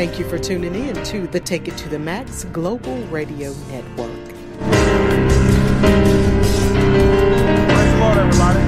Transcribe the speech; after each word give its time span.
Thank 0.00 0.18
you 0.18 0.26
for 0.26 0.38
tuning 0.38 0.74
in 0.74 0.94
to 1.04 1.26
the 1.26 1.38
Take 1.38 1.68
It 1.68 1.76
to 1.76 1.90
the 1.90 1.98
Max 1.98 2.44
Global 2.44 2.96
Radio 3.08 3.52
Network. 3.68 4.24
Praise 4.30 4.72
the 7.92 7.98
Lord, 8.00 8.16
everybody. 8.16 8.60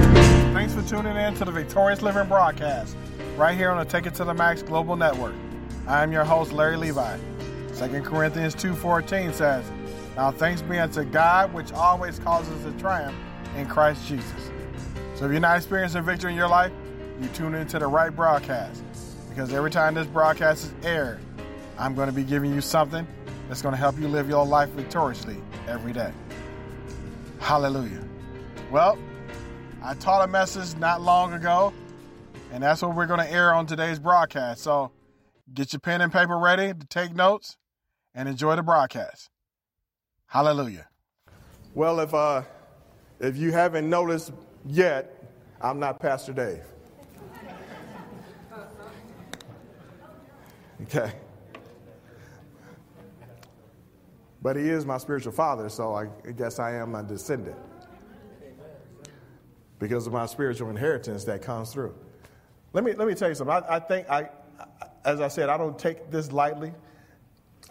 Thanks 0.53 0.75
for 0.75 0.83
tuning 0.83 1.17
in 1.17 1.33
to 1.33 1.43
the 1.43 1.51
Victorious 1.51 2.03
Living 2.03 2.27
broadcast, 2.27 2.95
right 3.35 3.57
here 3.57 3.71
on 3.71 3.79
the 3.79 3.85
Take 3.91 4.05
It 4.05 4.13
to 4.13 4.25
the 4.25 4.33
Max 4.35 4.61
Global 4.61 4.95
Network. 4.95 5.33
I 5.87 6.03
am 6.03 6.11
your 6.11 6.23
host, 6.23 6.51
Larry 6.51 6.77
Levi. 6.77 7.17
2 7.79 8.01
Corinthians 8.03 8.53
2.14 8.53 9.33
says, 9.33 9.65
Now 10.15 10.29
thanks 10.29 10.61
be 10.61 10.77
unto 10.77 11.03
God, 11.03 11.51
which 11.51 11.73
always 11.73 12.19
causes 12.19 12.63
us 12.63 12.71
to 12.71 12.79
triumph 12.79 13.17
in 13.57 13.65
Christ 13.65 14.05
Jesus. 14.05 14.51
So 15.15 15.25
if 15.25 15.31
you're 15.31 15.39
not 15.39 15.57
experiencing 15.57 16.03
victory 16.03 16.29
in 16.29 16.37
your 16.37 16.47
life, 16.47 16.71
you 17.19 17.27
tune 17.29 17.55
into 17.55 17.79
the 17.79 17.87
right 17.87 18.15
broadcast 18.15 18.83
because 19.33 19.51
every 19.51 19.71
time 19.71 19.95
this 19.95 20.05
broadcast 20.05 20.65
is 20.65 20.73
aired, 20.85 21.19
I'm 21.79 21.95
going 21.95 22.07
to 22.07 22.13
be 22.13 22.23
giving 22.23 22.53
you 22.53 22.61
something 22.61 23.07
that's 23.47 23.63
going 23.63 23.73
to 23.73 23.79
help 23.79 23.99
you 23.99 24.07
live 24.07 24.29
your 24.29 24.45
life 24.45 24.69
victoriously 24.69 25.37
every 25.67 25.91
day. 25.91 26.11
Hallelujah. 27.39 28.03
Well, 28.69 28.95
I 29.81 29.95
taught 29.95 30.23
a 30.23 30.31
message 30.31 30.77
not 30.77 31.01
long 31.01 31.33
ago, 31.33 31.73
and 32.51 32.61
that's 32.61 32.83
what 32.83 32.95
we're 32.95 33.07
going 33.07 33.21
to 33.21 33.31
air 33.31 33.51
on 33.51 33.65
today's 33.65 33.97
broadcast. 33.97 34.61
So 34.61 34.91
get 35.51 35.73
your 35.73 35.79
pen 35.79 36.01
and 36.01 36.13
paper 36.13 36.37
ready 36.37 36.71
to 36.71 36.85
take 36.85 37.15
notes 37.15 37.57
and 38.13 38.29
enjoy 38.29 38.55
the 38.55 38.63
broadcast. 38.63 39.31
Hallelujah. 40.27 40.89
Well, 41.73 41.99
if 42.01 42.13
uh, 42.13 42.43
if 43.19 43.35
you 43.35 43.51
haven't 43.51 43.89
noticed 43.89 44.31
yet, 44.63 45.11
I'm 45.59 45.79
not 45.79 45.99
Pastor 45.99 46.33
Dave. 46.33 46.63
Okay. 50.83 51.11
But 54.41 54.57
he 54.57 54.69
is 54.69 54.85
my 54.85 54.97
spiritual 54.97 55.31
father, 55.31 55.69
so 55.69 55.95
I 55.95 56.07
guess 56.33 56.59
I 56.59 56.73
am 56.75 56.95
a 56.95 57.03
descendant 57.03 57.55
because 59.79 60.05
of 60.05 60.13
my 60.13 60.25
spiritual 60.25 60.69
inheritance 60.69 61.23
that 61.23 61.41
comes 61.41 61.71
through. 61.71 61.95
Let 62.73 62.83
me, 62.83 62.93
let 62.93 63.07
me 63.07 63.13
tell 63.13 63.29
you 63.29 63.35
something. 63.35 63.55
I, 63.55 63.75
I 63.77 63.79
think, 63.79 64.09
I, 64.09 64.29
as 65.05 65.21
I 65.21 65.29
said, 65.29 65.47
I 65.47 65.57
don't 65.57 65.79
take 65.79 66.11
this 66.11 66.31
lightly. 66.33 66.73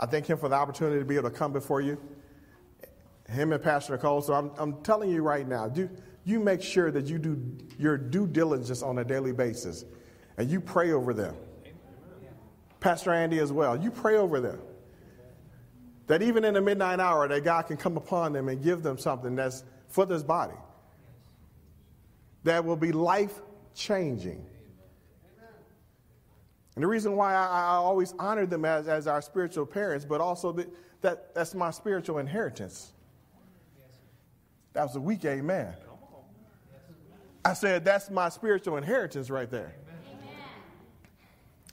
I 0.00 0.06
thank 0.06 0.26
him 0.26 0.38
for 0.38 0.48
the 0.48 0.54
opportunity 0.54 0.98
to 0.98 1.04
be 1.04 1.16
able 1.16 1.28
to 1.28 1.36
come 1.36 1.52
before 1.52 1.82
you, 1.82 2.00
him 3.28 3.52
and 3.52 3.62
Pastor 3.62 3.92
Nicole. 3.92 4.22
So 4.22 4.32
I'm, 4.32 4.50
I'm 4.56 4.82
telling 4.82 5.10
you 5.10 5.22
right 5.22 5.46
now, 5.46 5.68
do, 5.68 5.90
you 6.24 6.40
make 6.40 6.62
sure 6.62 6.90
that 6.90 7.06
you 7.06 7.18
do 7.18 7.38
your 7.78 7.98
due 7.98 8.26
diligence 8.26 8.82
on 8.82 8.98
a 8.98 9.04
daily 9.04 9.32
basis 9.32 9.84
and 10.38 10.50
you 10.50 10.60
pray 10.60 10.92
over 10.92 11.12
them. 11.12 11.36
Pastor 12.82 13.12
Andy 13.12 13.38
as 13.38 13.52
well. 13.52 13.80
You 13.80 13.90
pray 13.90 14.16
over 14.16 14.40
them. 14.40 14.60
That 16.08 16.20
even 16.20 16.44
in 16.44 16.54
the 16.54 16.60
midnight 16.60 16.98
hour, 16.98 17.28
that 17.28 17.44
God 17.44 17.62
can 17.62 17.76
come 17.76 17.96
upon 17.96 18.32
them 18.32 18.48
and 18.48 18.62
give 18.62 18.82
them 18.82 18.98
something 18.98 19.36
that's 19.36 19.62
for 19.88 20.04
this 20.04 20.22
body. 20.22 20.56
That 22.42 22.64
will 22.64 22.76
be 22.76 22.90
life 22.90 23.40
changing. 23.74 24.44
And 26.74 26.82
the 26.82 26.88
reason 26.88 27.16
why 27.16 27.34
I, 27.34 27.46
I, 27.46 27.74
always 27.74 28.14
honor 28.18 28.46
them 28.46 28.64
as, 28.64 28.88
as 28.88 29.06
our 29.06 29.22
spiritual 29.22 29.66
parents, 29.66 30.04
but 30.04 30.20
also 30.20 30.52
that, 30.52 30.68
that 31.02 31.34
that's 31.34 31.54
my 31.54 31.70
spiritual 31.70 32.18
inheritance. 32.18 32.92
That 34.72 34.84
was 34.84 34.96
a 34.96 35.00
weak 35.00 35.24
amen. 35.24 35.74
I 37.44 37.52
said, 37.52 37.84
that's 37.84 38.10
my 38.10 38.28
spiritual 38.30 38.76
inheritance 38.76 39.28
right 39.28 39.50
there. 39.50 39.74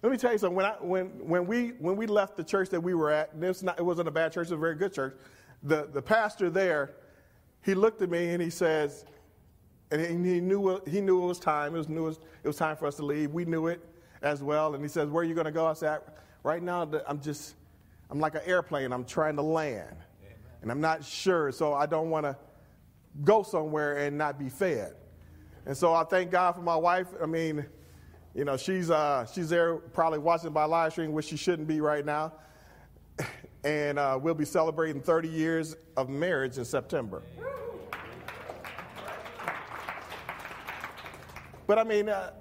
Let 0.02 0.12
me 0.12 0.18
tell 0.18 0.32
you 0.32 0.38
something. 0.38 0.56
When, 0.56 0.66
I, 0.66 0.76
when, 0.80 1.08
when, 1.28 1.46
we, 1.46 1.70
when 1.80 1.98
we 1.98 2.08
left 2.08 2.38
the 2.38 2.44
church 2.44 2.70
that 2.70 2.80
we 2.80 2.94
were 2.94 3.12
at, 3.12 3.32
it, 3.34 3.40
was 3.40 3.64
not, 3.64 3.78
it 3.78 3.84
wasn't 3.84 4.08
a 4.08 4.12
bad 4.12 4.32
church, 4.32 4.48
it 4.48 4.52
was 4.52 4.52
a 4.54 4.58
very 4.58 4.76
good 4.76 4.94
church. 4.94 5.16
The, 5.64 5.90
the 5.92 6.02
pastor 6.02 6.50
there, 6.50 6.96
he 7.64 7.74
looked 7.74 8.02
at 8.02 8.10
me 8.10 8.30
and 8.30 8.42
he 8.42 8.50
says, 8.50 9.06
and 9.92 10.26
he 10.26 10.40
knew, 10.40 10.82
he 10.88 11.02
knew 11.02 11.24
it 11.24 11.28
was 11.28 11.40
time. 11.40 11.74
It 11.76 11.78
was, 11.80 11.90
knew 11.90 12.06
it 12.06 12.10
was, 12.10 12.20
it 12.44 12.48
was 12.48 12.58
time 12.58 12.78
for 12.78 12.86
us 12.86 12.96
to 12.98 13.06
leave. 13.06 13.32
We 13.32 13.44
knew 13.46 13.68
it 13.68 13.84
as 14.22 14.44
well. 14.44 14.76
And 14.76 14.84
he 14.84 14.88
says, 14.88 15.10
Where 15.10 15.24
are 15.24 15.26
you 15.26 15.34
going 15.34 15.46
to 15.46 15.52
go? 15.52 15.66
I 15.66 15.74
said, 15.74 16.02
Right 16.44 16.62
now, 16.62 16.90
I'm 17.08 17.20
just, 17.20 17.56
I'm 18.10 18.20
like 18.20 18.36
an 18.36 18.42
airplane. 18.46 18.92
I'm 18.94 19.04
trying 19.04 19.36
to 19.36 19.42
land. 19.42 19.96
Amen. 20.22 20.38
And 20.62 20.72
I'm 20.72 20.80
not 20.80 21.04
sure, 21.04 21.52
so 21.52 21.74
I 21.74 21.86
don't 21.86 22.10
want 22.10 22.26
to 22.26 22.38
go 23.24 23.44
somewhere 23.44 23.98
and 23.98 24.18
not 24.18 24.38
be 24.38 24.48
fed. 24.48 24.96
And 25.66 25.76
so 25.76 25.94
I 25.94 26.04
thank 26.04 26.31
God 26.31 26.54
for 26.54 26.62
my 26.62 26.76
wife. 26.76 27.08
I 27.22 27.26
mean, 27.26 27.66
you 28.34 28.46
know, 28.46 28.58
she's, 28.58 28.90
uh, 28.90 29.26
she's 29.26 29.50
there 29.50 29.76
probably 29.76 30.20
watching 30.20 30.52
by 30.52 30.66
live 30.66 30.92
stream, 30.92 31.12
which 31.12 31.26
she 31.26 31.38
shouldn't 31.38 31.68
be 31.68 31.82
right 31.82 32.06
now. 32.06 32.34
And 33.62 34.00
uh, 34.00 34.18
we'll 34.22 34.36
be 34.36 34.46
celebrating 34.46 35.02
30 35.02 35.28
years 35.28 35.76
of 35.98 36.08
marriage 36.08 36.58
in 36.58 36.64
September. 36.64 37.22
But 41.68 41.78
I 41.78 41.84
mean, 41.84 42.08
uh, 42.08 42.32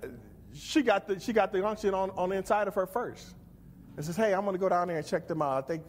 she 0.55 0.81
got 0.81 1.07
the 1.07 1.21
she 1.21 1.35
got 1.35 1.53
the 1.53 1.67
unction 1.67 1.93
on, 1.93 2.11
on 2.13 2.31
the 2.31 2.37
inside 2.37 2.67
of 2.67 2.75
her 2.77 2.87
first. 2.87 3.35
And 3.97 4.07
says, 4.07 4.17
"Hey, 4.17 4.33
I'm 4.33 4.43
going 4.45 4.55
to 4.55 4.59
go 4.59 4.71
down 4.71 4.89
there 4.89 4.97
and 4.97 5.07
check 5.07 5.29
them 5.29 5.43
out. 5.43 5.65
I 5.65 5.67
think 5.67 5.83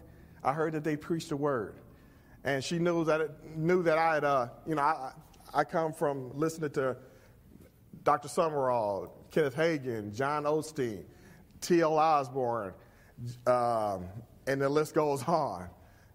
I 0.43 0.51
heard 0.51 0.73
that 0.73 0.83
they 0.83 0.97
preached 0.97 1.29
the 1.29 1.37
word." 1.37 1.75
And 2.43 2.61
she 2.61 2.79
knew 2.79 3.05
that 3.05 3.21
it, 3.21 3.31
knew 3.55 3.81
that 3.83 3.97
I 3.97 4.15
had, 4.15 4.23
uh, 4.25 4.47
you 4.67 4.75
know, 4.75 4.81
I 4.81 5.13
I 5.53 5.63
come 5.63 5.93
from 5.93 6.37
listening 6.37 6.71
to 6.71 6.97
Dr. 8.03 8.27
Sumrall, 8.27 9.09
Kenneth 9.31 9.55
Hagin, 9.55 10.15
John 10.15 10.43
Osteen, 10.43 11.03
T.L. 11.61 11.97
Osborn, 11.97 12.73
um, 13.47 14.05
and 14.47 14.61
the 14.61 14.69
list 14.69 14.93
goes 14.93 15.23
on. 15.23 15.69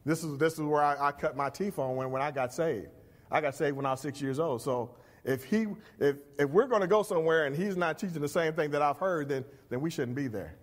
This 0.04 0.22
is, 0.22 0.36
this 0.38 0.54
is 0.54 0.60
where 0.60 0.82
I, 0.82 1.08
I, 1.08 1.12
cut 1.12 1.36
my 1.36 1.48
teeth 1.48 1.78
on 1.78 1.96
when, 1.96 2.10
when 2.10 2.20
I 2.20 2.30
got 2.30 2.52
saved. 2.52 2.88
I 3.30 3.40
got 3.40 3.54
saved 3.54 3.76
when 3.76 3.86
I 3.86 3.92
was 3.92 4.00
six 4.00 4.20
years 4.20 4.38
old. 4.38 4.60
So 4.60 4.96
if, 5.24 5.44
he, 5.44 5.66
if, 5.98 6.16
if 6.38 6.50
we're 6.50 6.66
going 6.66 6.82
to 6.82 6.86
go 6.86 7.02
somewhere 7.02 7.46
and 7.46 7.56
he's 7.56 7.76
not 7.76 7.98
teaching 7.98 8.20
the 8.20 8.28
same 8.28 8.52
thing 8.52 8.70
that 8.72 8.82
I've 8.82 8.98
heard, 8.98 9.28
then, 9.28 9.44
then 9.70 9.80
we 9.80 9.90
shouldn't 9.90 10.16
be 10.16 10.28
there. 10.28 10.56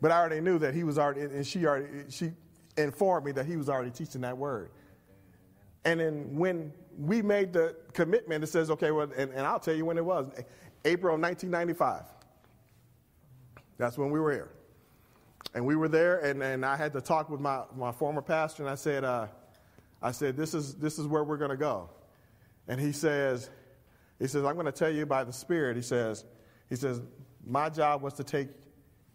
But 0.00 0.10
I 0.10 0.18
already 0.18 0.40
knew 0.40 0.58
that 0.58 0.74
he 0.74 0.82
was 0.82 0.98
already, 0.98 1.22
and 1.22 1.46
she 1.46 1.66
already, 1.66 1.86
she 2.08 2.32
informed 2.76 3.26
me 3.26 3.32
that 3.32 3.46
he 3.46 3.56
was 3.56 3.68
already 3.68 3.90
teaching 3.90 4.22
that 4.22 4.36
word. 4.36 4.70
And 5.84 6.00
then 6.00 6.36
when 6.36 6.72
we 6.98 7.22
made 7.22 7.52
the 7.52 7.76
commitment, 7.92 8.44
it 8.44 8.48
says, 8.48 8.70
okay, 8.70 8.90
well, 8.90 9.10
and, 9.16 9.32
and 9.32 9.46
I'll 9.46 9.60
tell 9.60 9.74
you 9.74 9.84
when 9.84 9.98
it 9.98 10.04
was 10.04 10.30
April 10.84 11.16
1995. 11.16 12.04
That's 13.78 13.98
when 13.98 14.10
we 14.10 14.20
were 14.20 14.32
here. 14.32 14.50
And 15.54 15.66
we 15.66 15.76
were 15.76 15.88
there, 15.88 16.18
and, 16.18 16.42
and 16.42 16.64
I 16.64 16.76
had 16.76 16.92
to 16.92 17.00
talk 17.00 17.28
with 17.28 17.40
my, 17.40 17.62
my 17.76 17.92
former 17.92 18.22
pastor, 18.22 18.62
and 18.62 18.70
I 18.70 18.74
said, 18.74 19.04
uh, 19.04 19.26
I 20.00 20.12
said, 20.12 20.36
this 20.36 20.54
is, 20.54 20.74
this 20.74 20.98
is 20.98 21.06
where 21.06 21.24
we're 21.24 21.36
going 21.36 21.50
to 21.50 21.56
go. 21.56 21.90
And 22.68 22.80
he 22.80 22.92
says, 22.92 23.50
he 24.18 24.28
says, 24.28 24.44
I'm 24.44 24.54
going 24.54 24.66
to 24.66 24.72
tell 24.72 24.90
you 24.90 25.04
by 25.04 25.24
the 25.24 25.32
Spirit. 25.32 25.76
He 25.76 25.82
says, 25.82 26.24
he 26.70 26.76
says, 26.76 27.00
my 27.44 27.68
job 27.68 28.02
was 28.02 28.14
to 28.14 28.24
take 28.24 28.48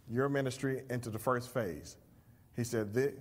your 0.10 0.30
ministry 0.30 0.84
into 0.90 1.10
the 1.10 1.20
first 1.20 1.54
phase. 1.54 1.98
He 2.56 2.64
said, 2.64 3.14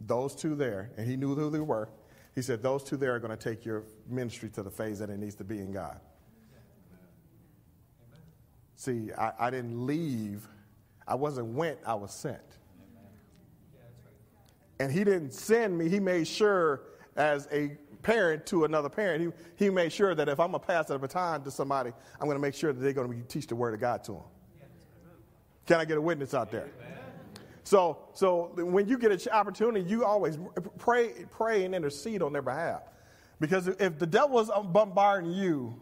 those 0.00 0.34
two 0.34 0.54
there, 0.54 0.90
and 0.96 1.08
he 1.08 1.16
knew 1.16 1.34
who 1.34 1.50
they 1.50 1.60
were. 1.60 1.88
He 2.34 2.42
said, 2.42 2.62
Those 2.62 2.82
two 2.82 2.96
there 2.96 3.14
are 3.14 3.18
going 3.18 3.36
to 3.36 3.42
take 3.42 3.64
your 3.64 3.84
ministry 4.08 4.48
to 4.50 4.62
the 4.62 4.70
phase 4.70 4.98
that 4.98 5.10
it 5.10 5.18
needs 5.18 5.34
to 5.36 5.44
be 5.44 5.58
in 5.58 5.72
God. 5.72 6.00
Amen. 8.10 8.20
See, 8.76 9.12
I, 9.12 9.32
I, 9.38 9.50
didn't 9.50 9.86
leave. 9.86 10.48
I 11.06 11.14
wasn't 11.14 11.48
went, 11.48 11.78
I 11.86 11.94
was 11.94 12.12
sent. 12.12 12.40
And 14.80 14.90
he 14.90 15.04
didn't 15.04 15.32
send 15.32 15.78
me, 15.78 15.88
he 15.88 16.00
made 16.00 16.26
sure 16.26 16.82
as 17.14 17.46
a 17.52 17.76
parent 18.02 18.46
to 18.46 18.64
another 18.64 18.88
parent, 18.88 19.32
he, 19.56 19.64
he 19.66 19.70
made 19.70 19.92
sure 19.92 20.14
that 20.14 20.28
if 20.28 20.40
I'm 20.40 20.50
going 20.50 20.60
to 20.60 20.66
pass 20.66 20.86
the 20.86 20.98
baton 20.98 21.44
to 21.44 21.50
somebody, 21.50 21.92
I'm 22.20 22.26
going 22.26 22.36
to 22.36 22.42
make 22.42 22.54
sure 22.54 22.72
that 22.72 22.80
they're 22.80 22.92
going 22.92 23.12
to 23.12 23.28
teach 23.28 23.46
the 23.46 23.54
word 23.54 23.74
of 23.74 23.80
God 23.80 24.02
to 24.04 24.12
them. 24.12 24.22
Can 25.66 25.78
I 25.78 25.84
get 25.84 25.98
a 25.98 26.00
witness 26.00 26.34
out 26.34 26.50
there? 26.50 26.68
Amen. 26.80 27.01
So, 27.64 27.98
so 28.12 28.52
when 28.56 28.88
you 28.88 28.98
get 28.98 29.12
an 29.12 29.32
opportunity, 29.32 29.88
you 29.88 30.04
always 30.04 30.38
pray, 30.78 31.26
pray 31.30 31.64
and 31.64 31.74
intercede 31.74 32.22
on 32.22 32.32
their 32.32 32.42
behalf. 32.42 32.82
Because 33.40 33.68
if 33.68 33.98
the 33.98 34.06
devil 34.06 34.38
is 34.40 34.50
um, 34.50 34.72
bombarding 34.72 35.32
you, 35.32 35.80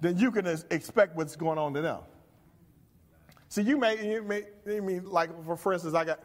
then 0.00 0.16
you 0.16 0.30
can 0.30 0.46
expect 0.46 1.16
what's 1.16 1.36
going 1.36 1.58
on 1.58 1.74
to 1.74 1.80
them. 1.80 2.00
See, 3.48 3.62
you 3.62 3.76
may, 3.76 4.12
you 4.12 4.22
may, 4.22 4.44
you 4.66 4.82
mean, 4.82 5.06
like, 5.06 5.30
for, 5.44 5.56
for 5.56 5.72
instance, 5.72 5.94
I 5.94 6.04
got, 6.04 6.20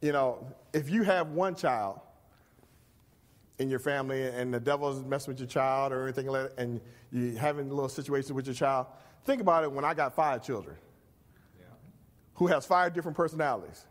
you 0.00 0.12
know, 0.12 0.46
if 0.72 0.88
you 0.88 1.02
have 1.02 1.28
one 1.28 1.54
child 1.54 2.00
in 3.58 3.68
your 3.68 3.80
family 3.80 4.22
and 4.22 4.54
the 4.54 4.60
devil's 4.60 5.04
messing 5.04 5.32
with 5.32 5.40
your 5.40 5.48
child 5.48 5.92
or 5.92 6.04
anything 6.04 6.26
like 6.28 6.56
that, 6.56 6.62
and 6.62 6.80
you're 7.10 7.38
having 7.38 7.68
a 7.68 7.74
little 7.74 7.88
situation 7.88 8.34
with 8.34 8.46
your 8.46 8.54
child, 8.54 8.86
think 9.24 9.40
about 9.40 9.64
it 9.64 9.72
when 9.72 9.84
I 9.84 9.92
got 9.92 10.14
five 10.14 10.42
children. 10.42 10.76
Who 12.34 12.46
has 12.46 12.66
five 12.66 12.94
different 12.94 13.16
personalities. 13.16 13.86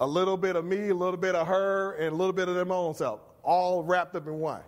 A 0.00 0.06
little 0.06 0.36
bit 0.36 0.56
of 0.56 0.64
me, 0.64 0.88
a 0.88 0.94
little 0.94 1.16
bit 1.16 1.34
of 1.34 1.46
her, 1.46 1.92
and 1.92 2.12
a 2.12 2.16
little 2.16 2.32
bit 2.32 2.48
of 2.48 2.54
their 2.54 2.70
own 2.72 2.94
self, 2.94 3.20
all 3.42 3.84
wrapped 3.84 4.16
up 4.16 4.26
in 4.26 4.38
one. 4.40 4.62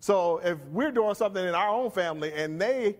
So 0.00 0.38
if 0.38 0.58
we're 0.66 0.92
doing 0.92 1.14
something 1.14 1.44
in 1.44 1.54
our 1.54 1.68
own 1.68 1.90
family 1.90 2.32
and 2.32 2.60
they 2.60 2.96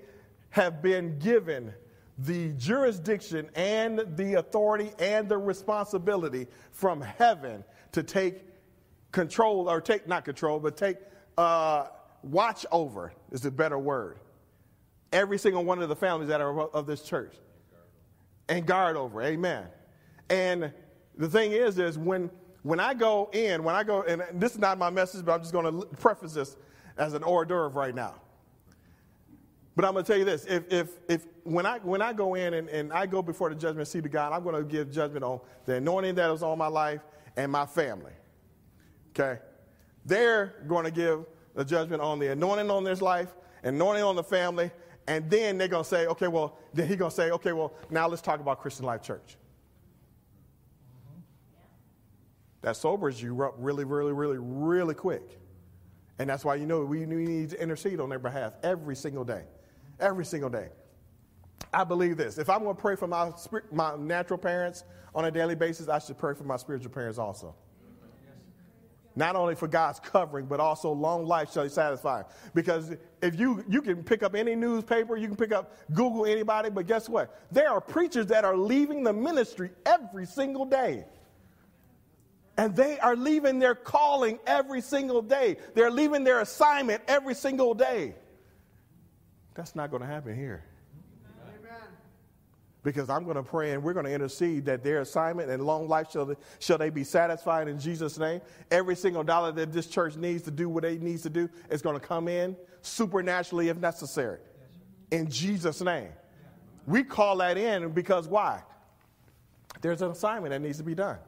have 0.50 0.82
been 0.82 1.19
given 1.19 1.72
the 2.19 2.52
jurisdiction 2.54 3.48
and 3.54 4.04
the 4.16 4.34
authority 4.34 4.90
and 4.98 5.28
the 5.28 5.38
responsibility 5.38 6.48
from 6.72 7.00
heaven 7.00 7.62
to 7.92 8.02
take 8.02 8.44
control 9.12 9.70
or 9.70 9.81
take 9.81 10.08
not 10.08 10.24
control 10.24 10.58
but 10.58 10.76
take 10.76 10.96
uh, 11.38 11.86
watch 12.24 12.66
over 12.72 13.12
is 13.31 13.46
a 13.46 13.50
better 13.50 13.78
word 13.78 14.19
every 15.12 15.38
single 15.38 15.64
one 15.64 15.81
of 15.82 15.88
the 15.88 15.96
families 15.96 16.28
that 16.28 16.40
are 16.40 16.69
of 16.69 16.87
this 16.87 17.02
church 17.02 17.34
and 18.49 18.66
guard 18.66 18.96
over 18.96 19.22
amen 19.22 19.66
and 20.31 20.72
the 21.16 21.28
thing 21.28 21.52
is 21.52 21.78
is 21.78 21.99
when 21.99 22.31
when 22.62 22.81
i 22.81 22.93
go 22.93 23.31
in 23.32 23.62
when 23.62 23.75
i 23.75 23.82
go 23.82 24.02
and 24.02 24.22
this 24.34 24.52
is 24.52 24.58
not 24.58 24.78
my 24.78 24.90
message 24.90 25.25
but 25.25 25.32
i'm 25.32 25.40
just 25.40 25.52
going 25.52 25.81
to 25.81 25.87
preface 25.96 26.32
this 26.32 26.56
as 26.99 27.14
an 27.14 27.22
hors 27.22 27.46
d'oeuvre 27.46 27.69
right 27.69 27.94
now. 27.94 28.14
But 29.76 29.84
I'm 29.84 29.93
going 29.93 30.05
to 30.05 30.12
tell 30.12 30.19
you 30.19 30.25
this: 30.25 30.44
if, 30.46 30.70
if, 30.70 30.90
if 31.08 31.26
when 31.44 31.64
I 31.64 31.78
when 31.78 32.02
I 32.02 32.12
go 32.12 32.34
in 32.34 32.55
and, 32.55 32.69
and 32.69 32.93
I 32.93 33.06
go 33.06 33.22
before 33.22 33.49
the 33.49 33.55
judgment 33.55 33.87
seat 33.88 34.05
of 34.05 34.10
God, 34.10 34.32
I'm 34.32 34.43
going 34.43 34.56
to 34.56 34.64
give 34.64 34.90
judgment 34.90 35.25
on 35.25 35.40
the 35.66 35.76
anointing 35.76 36.16
that 36.16 36.31
was 36.31 36.43
on 36.43 36.58
my 36.58 36.66
life 36.66 37.00
and 37.37 37.50
my 37.50 37.64
family. 37.64 38.12
Okay, 39.10 39.40
they're 40.05 40.64
going 40.66 40.84
to 40.84 40.90
give 40.90 41.25
the 41.55 41.64
judgment 41.64 42.02
on 42.02 42.19
the 42.19 42.32
anointing 42.32 42.70
on 42.70 42.82
this 42.82 43.00
life, 43.00 43.34
anointing 43.62 44.02
on 44.02 44.16
the 44.16 44.25
family, 44.25 44.70
and 45.08 45.31
then 45.31 45.56
they're 45.56 45.69
going 45.69 45.82
to 45.82 45.88
say, 45.88 46.06
okay, 46.06 46.28
well, 46.28 46.58
then 46.75 46.87
he's 46.87 46.99
going 46.99 47.10
to 47.10 47.16
say, 47.16 47.31
okay, 47.31 47.52
well, 47.52 47.72
now 47.88 48.06
let's 48.06 48.20
talk 48.20 48.40
about 48.40 48.60
Christian 48.60 48.84
Life 48.84 49.00
Church. 49.00 49.38
Mm-hmm. 50.93 51.20
That 52.60 52.76
sobers 52.76 53.20
you 53.22 53.43
up 53.43 53.55
really, 53.56 53.84
really, 53.84 54.12
really, 54.12 54.37
really 54.38 54.94
quick. 54.94 55.40
And 56.19 56.28
that's 56.28 56.44
why 56.44 56.56
you 56.56 56.66
know 56.66 56.84
we 56.84 57.06
need 57.06 57.50
to 57.50 57.62
intercede 57.62 58.00
on 58.00 58.10
their 58.10 58.19
behalf 58.19 58.52
every 58.62 58.94
single 58.94 59.25
day. 59.25 59.44
Every 59.99 60.26
single 60.26 60.50
day. 60.50 60.69
I 61.72 61.84
believe 61.84 62.19
this. 62.19 62.37
If 62.37 62.50
I'm 62.50 62.62
going 62.62 62.76
to 62.76 62.81
pray 62.81 62.94
for 62.94 63.06
my, 63.06 63.32
my 63.72 63.96
natural 63.96 64.38
parents 64.38 64.84
on 65.14 65.25
a 65.25 65.31
daily 65.31 65.55
basis, 65.55 65.88
I 65.88 66.00
should 66.00 66.19
pray 66.19 66.34
for 66.34 66.44
my 66.44 66.58
spiritual 66.58 66.90
parents 66.90 67.19
also. 67.19 67.55
Not 69.19 69.35
only 69.35 69.56
for 69.56 69.67
God's 69.67 69.99
covering, 69.99 70.47
but 70.47 70.61
also 70.61 70.93
long 70.93 71.26
life 71.26 71.53
shall 71.53 71.65
he 71.65 71.69
satisfy. 71.69 72.23
Because 72.55 72.94
if 73.20 73.37
you, 73.37 73.65
you 73.69 73.82
can 73.82 74.05
pick 74.05 74.23
up 74.23 74.37
any 74.37 74.55
newspaper, 74.55 75.17
you 75.17 75.26
can 75.26 75.37
pick 75.37 75.50
up 75.50 75.75
Google 75.93 76.25
anybody, 76.25 76.70
but 76.70 76.87
guess 76.87 77.09
what? 77.09 77.37
There 77.50 77.69
are 77.69 77.81
preachers 77.81 78.29
that 78.29 78.44
are 78.44 78.56
leaving 78.56 79.03
the 79.03 79.12
ministry 79.12 79.70
every 79.85 80.25
single 80.25 80.67
day. 80.67 81.05
And 82.56 82.76
they 82.76 83.00
are 83.00 83.17
leaving 83.17 83.59
their 83.59 83.75
calling 83.75 84.38
every 84.47 84.82
single 84.82 85.20
day. 85.20 85.56
They're 85.75 85.91
leaving 85.91 86.23
their 86.23 86.38
assignment 86.38 87.03
every 87.09 87.35
single 87.35 87.75
day. 87.75 88.15
That's 89.55 89.75
not 89.75 89.91
going 89.91 90.03
to 90.03 90.09
happen 90.09 90.37
here. 90.37 90.62
Because 92.82 93.10
I'm 93.10 93.25
going 93.25 93.36
to 93.36 93.42
pray 93.42 93.72
and 93.72 93.82
we're 93.82 93.92
going 93.92 94.06
to 94.06 94.12
intercede 94.12 94.64
that 94.66 94.84
their 94.84 95.00
assignment 95.00 95.50
and 95.50 95.62
long 95.64 95.88
life 95.88 96.12
shall 96.12 96.26
they, 96.26 96.34
shall 96.60 96.78
they 96.78 96.90
be 96.90 97.04
satisfied 97.04 97.69
in 97.69 97.78
Jesus' 97.78 98.19
name. 98.19 98.40
Every 98.70 98.94
single 98.94 99.25
dollar 99.25 99.50
that 99.52 99.72
this 99.72 99.86
church 99.88 100.16
needs 100.16 100.42
to 100.44 100.50
do 100.50 100.69
what 100.69 100.84
it 100.84 101.02
needs 101.02 101.22
to 101.22 101.30
do 101.30 101.50
is 101.70 101.82
going 101.82 101.98
to 101.98 102.06
come 102.06 102.28
in 102.28 102.56
supernaturally 102.82 103.69
if 103.69 103.78
necessary. 103.78 104.38
In 105.10 105.28
Jesus' 105.28 105.80
name. 105.80 106.10
We 106.86 107.02
call 107.02 107.36
that 107.38 107.58
in 107.58 107.90
because 107.90 108.28
why? 108.28 108.62
There's 109.81 110.02
an 110.02 110.10
assignment 110.10 110.52
that 110.52 110.60
needs 110.60 110.78
to 110.78 110.84
be 110.84 110.94
done. 110.94 111.19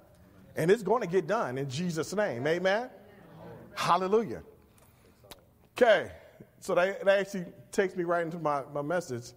And 0.56 0.70
it's 0.70 0.82
going 0.82 1.02
to 1.02 1.08
get 1.08 1.26
done 1.26 1.58
in 1.58 1.68
Jesus' 1.68 2.14
name. 2.14 2.46
Amen? 2.46 2.90
Hallelujah. 3.74 4.42
Okay, 5.76 6.10
so 6.60 6.74
that, 6.74 7.04
that 7.04 7.18
actually 7.20 7.46
takes 7.72 7.96
me 7.96 8.04
right 8.04 8.22
into 8.22 8.38
my, 8.38 8.62
my 8.72 8.82
message. 8.82 9.32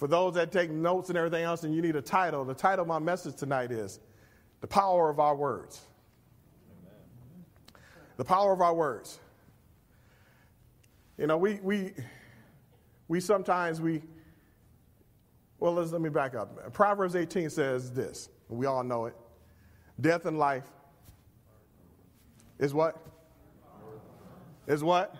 For 0.00 0.08
those 0.08 0.32
that 0.32 0.50
take 0.50 0.70
notes 0.70 1.10
and 1.10 1.18
everything 1.18 1.44
else, 1.44 1.62
and 1.62 1.74
you 1.74 1.82
need 1.82 1.94
a 1.94 2.00
title, 2.00 2.42
the 2.42 2.54
title 2.54 2.84
of 2.84 2.88
my 2.88 2.98
message 2.98 3.36
tonight 3.36 3.70
is 3.70 4.00
The 4.62 4.66
Power 4.66 5.10
of 5.10 5.20
Our 5.20 5.36
Words. 5.36 5.82
The 8.16 8.24
power 8.24 8.54
of 8.54 8.62
our 8.62 8.72
words. 8.72 9.18
You 11.18 11.26
know, 11.26 11.36
we, 11.36 11.60
we, 11.62 11.92
we 13.08 13.20
sometimes 13.20 13.82
we, 13.82 14.00
well, 15.58 15.74
let's, 15.74 15.92
let 15.92 16.00
me 16.00 16.08
back 16.08 16.34
up. 16.34 16.72
Proverbs 16.72 17.14
18 17.14 17.50
says 17.50 17.92
this. 17.92 18.30
We 18.48 18.64
all 18.64 18.82
know 18.82 19.04
it. 19.04 19.14
Death 20.00 20.24
and 20.24 20.38
life 20.38 20.64
is 22.58 22.72
what? 22.72 22.96
Is 24.66 24.82
what? 24.82 25.14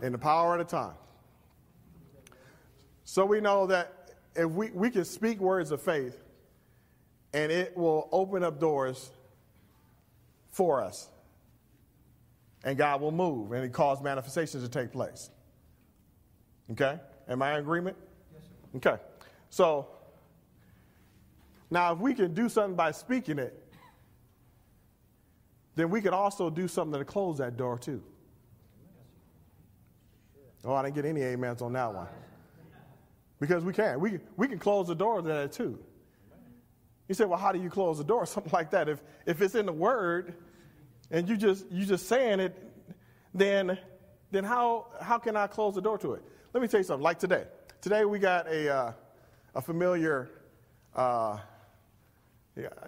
In 0.00 0.12
the 0.12 0.18
power 0.18 0.58
of 0.58 0.66
the 0.66 0.76
tongue. 0.76 0.94
So 3.04 3.24
we 3.24 3.40
know 3.40 3.66
that 3.66 4.12
if 4.34 4.50
we, 4.50 4.70
we 4.70 4.90
can 4.90 5.04
speak 5.04 5.40
words 5.40 5.70
of 5.70 5.80
faith 5.80 6.22
and 7.32 7.52
it 7.52 7.76
will 7.76 8.08
open 8.12 8.42
up 8.42 8.58
doors 8.58 9.10
for 10.50 10.82
us. 10.82 11.08
And 12.64 12.78
God 12.78 13.00
will 13.00 13.12
move 13.12 13.52
and 13.52 13.62
He 13.62 13.70
cause 13.70 14.02
manifestations 14.02 14.62
to 14.62 14.70
take 14.70 14.92
place. 14.92 15.30
Okay? 16.72 16.98
Am 17.28 17.42
I 17.42 17.54
in 17.54 17.60
agreement? 17.60 17.96
Yes, 18.32 18.42
sir. 18.82 18.90
Okay. 18.90 19.02
So 19.50 19.88
now, 21.70 21.92
if 21.92 21.98
we 21.98 22.14
can 22.14 22.34
do 22.34 22.48
something 22.48 22.76
by 22.76 22.92
speaking 22.92 23.38
it, 23.38 23.60
then 25.74 25.90
we 25.90 26.00
can 26.00 26.14
also 26.14 26.48
do 26.48 26.68
something 26.68 26.98
to 26.98 27.04
close 27.04 27.38
that 27.38 27.56
door 27.56 27.78
too. 27.78 28.02
Oh, 30.64 30.72
I 30.72 30.82
didn't 30.82 30.94
get 30.94 31.04
any 31.04 31.24
amens 31.24 31.62
on 31.62 31.72
that 31.72 31.92
one. 31.92 32.06
Because 33.46 33.64
we 33.64 33.72
can. 33.72 34.00
We, 34.00 34.20
we 34.36 34.48
can 34.48 34.58
close 34.58 34.88
the 34.88 34.94
door 34.94 35.20
to 35.20 35.28
that 35.28 35.52
too. 35.52 35.78
You 37.08 37.14
say, 37.14 37.24
well, 37.24 37.38
how 37.38 37.52
do 37.52 37.60
you 37.60 37.68
close 37.68 37.98
the 37.98 38.04
door? 38.04 38.24
Something 38.34 38.52
like 38.52 38.70
that. 38.70 38.88
If, 38.88 39.02
if 39.26 39.42
it's 39.42 39.54
in 39.54 39.66
the 39.66 39.72
word 39.72 40.34
and 41.10 41.28
you 41.28 41.36
just, 41.36 41.70
you 41.70 41.84
just 41.84 42.08
saying 42.08 42.40
it, 42.40 42.56
then, 43.34 43.78
then 44.30 44.44
how, 44.44 44.86
how 45.00 45.18
can 45.18 45.36
I 45.36 45.46
close 45.46 45.74
the 45.74 45.82
door 45.82 45.98
to 45.98 46.14
it? 46.14 46.22
Let 46.52 46.62
me 46.62 46.68
tell 46.68 46.80
you 46.80 46.84
something. 46.84 47.02
Like 47.02 47.18
today. 47.18 47.44
Today 47.80 48.04
we 48.04 48.18
got 48.18 48.46
a, 48.46 48.74
uh, 48.74 48.92
a 49.54 49.60
familiar 49.60 50.30
uh, 50.94 51.38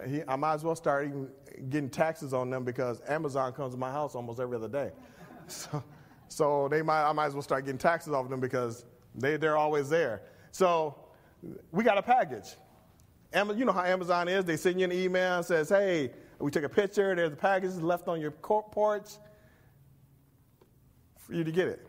he, 0.07 0.21
I 0.27 0.35
might 0.37 0.53
as 0.53 0.63
well 0.63 0.75
start 0.75 1.11
getting 1.69 1.89
taxes 1.89 2.33
on 2.33 2.49
them 2.49 2.63
because 2.63 3.01
Amazon 3.07 3.51
comes 3.51 3.73
to 3.73 3.79
my 3.79 3.91
house 3.91 4.15
almost 4.15 4.39
every 4.39 4.55
other 4.55 4.69
day. 4.69 4.91
So, 5.49 5.81
so 6.27 6.67
they 6.67 6.81
might, 6.81 7.09
I 7.09 7.13
might 7.13 7.27
as 7.27 7.33
well 7.33 7.41
start 7.41 7.63
getting 7.63 7.77
taxes 7.77 8.11
off 8.11 8.27
them 8.27 8.41
because 8.41 8.83
they, 9.15 9.37
they're 9.37 9.55
always 9.55 9.87
there. 9.87 10.23
So 10.57 10.95
we 11.71 11.83
got 11.83 11.99
a 11.99 12.01
package. 12.01 12.55
you 13.35 13.63
know 13.63 13.71
how 13.71 13.83
Amazon 13.83 14.27
is. 14.27 14.43
They 14.43 14.57
send 14.57 14.79
you 14.79 14.85
an 14.85 14.91
email 14.91 15.37
and 15.37 15.45
says, 15.45 15.69
hey, 15.69 16.09
we 16.39 16.49
took 16.49 16.63
a 16.63 16.69
picture. 16.69 17.13
There's 17.13 17.29
the 17.29 17.35
package 17.35 17.75
left 17.75 18.07
on 18.07 18.19
your 18.19 18.31
porch 18.31 19.07
for 21.19 21.35
you 21.35 21.43
to 21.43 21.51
get 21.51 21.67
it. 21.67 21.87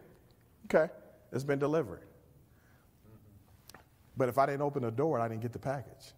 Okay, 0.66 0.92
it's 1.32 1.44
been 1.44 1.58
delivered. 1.58 2.02
Mm-hmm. 2.02 3.78
But 4.18 4.28
if 4.28 4.37
I 4.37 4.44
didn't 4.44 4.60
open 4.60 4.82
the 4.82 4.90
door, 4.90 5.18
I 5.18 5.28
didn't 5.28 5.40
get 5.40 5.54
the 5.54 5.58
package. 5.58 6.12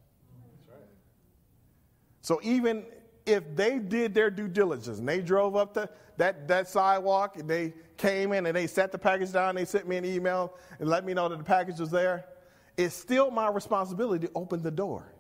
So 2.22 2.40
even 2.42 2.84
if 3.26 3.54
they 3.54 3.78
did 3.78 4.12
their 4.12 4.28
due 4.28 4.48
diligence 4.48 4.98
and 4.98 5.08
they 5.08 5.20
drove 5.20 5.54
up 5.54 5.72
the, 5.74 5.88
that, 6.16 6.48
that 6.48 6.68
sidewalk 6.68 7.36
and 7.36 7.48
they 7.48 7.74
came 7.96 8.32
in 8.32 8.46
and 8.46 8.56
they 8.56 8.66
set 8.66 8.90
the 8.90 8.98
package 8.98 9.30
down, 9.30 9.54
they 9.54 9.64
sent 9.64 9.86
me 9.86 9.96
an 9.96 10.04
email 10.04 10.54
and 10.80 10.88
let 10.88 11.04
me 11.04 11.14
know 11.14 11.28
that 11.28 11.38
the 11.38 11.44
package 11.44 11.78
was 11.78 11.90
there, 11.90 12.24
it's 12.76 12.94
still 12.94 13.30
my 13.30 13.48
responsibility 13.48 14.26
to 14.26 14.32
open 14.34 14.62
the 14.62 14.70
door 14.70 15.12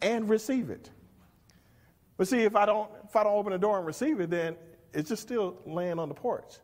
and 0.00 0.28
receive 0.28 0.70
it. 0.70 0.90
But 2.16 2.28
see, 2.28 2.40
if 2.42 2.56
I 2.56 2.66
don't 2.66 2.90
if 3.04 3.16
I 3.16 3.24
don't 3.24 3.34
open 3.34 3.52
the 3.52 3.58
door 3.58 3.78
and 3.78 3.86
receive 3.86 4.20
it, 4.20 4.30
then 4.30 4.56
it's 4.92 5.08
just 5.08 5.22
still 5.22 5.56
laying 5.64 5.98
on 5.98 6.08
the 6.08 6.14
porch. 6.14 6.56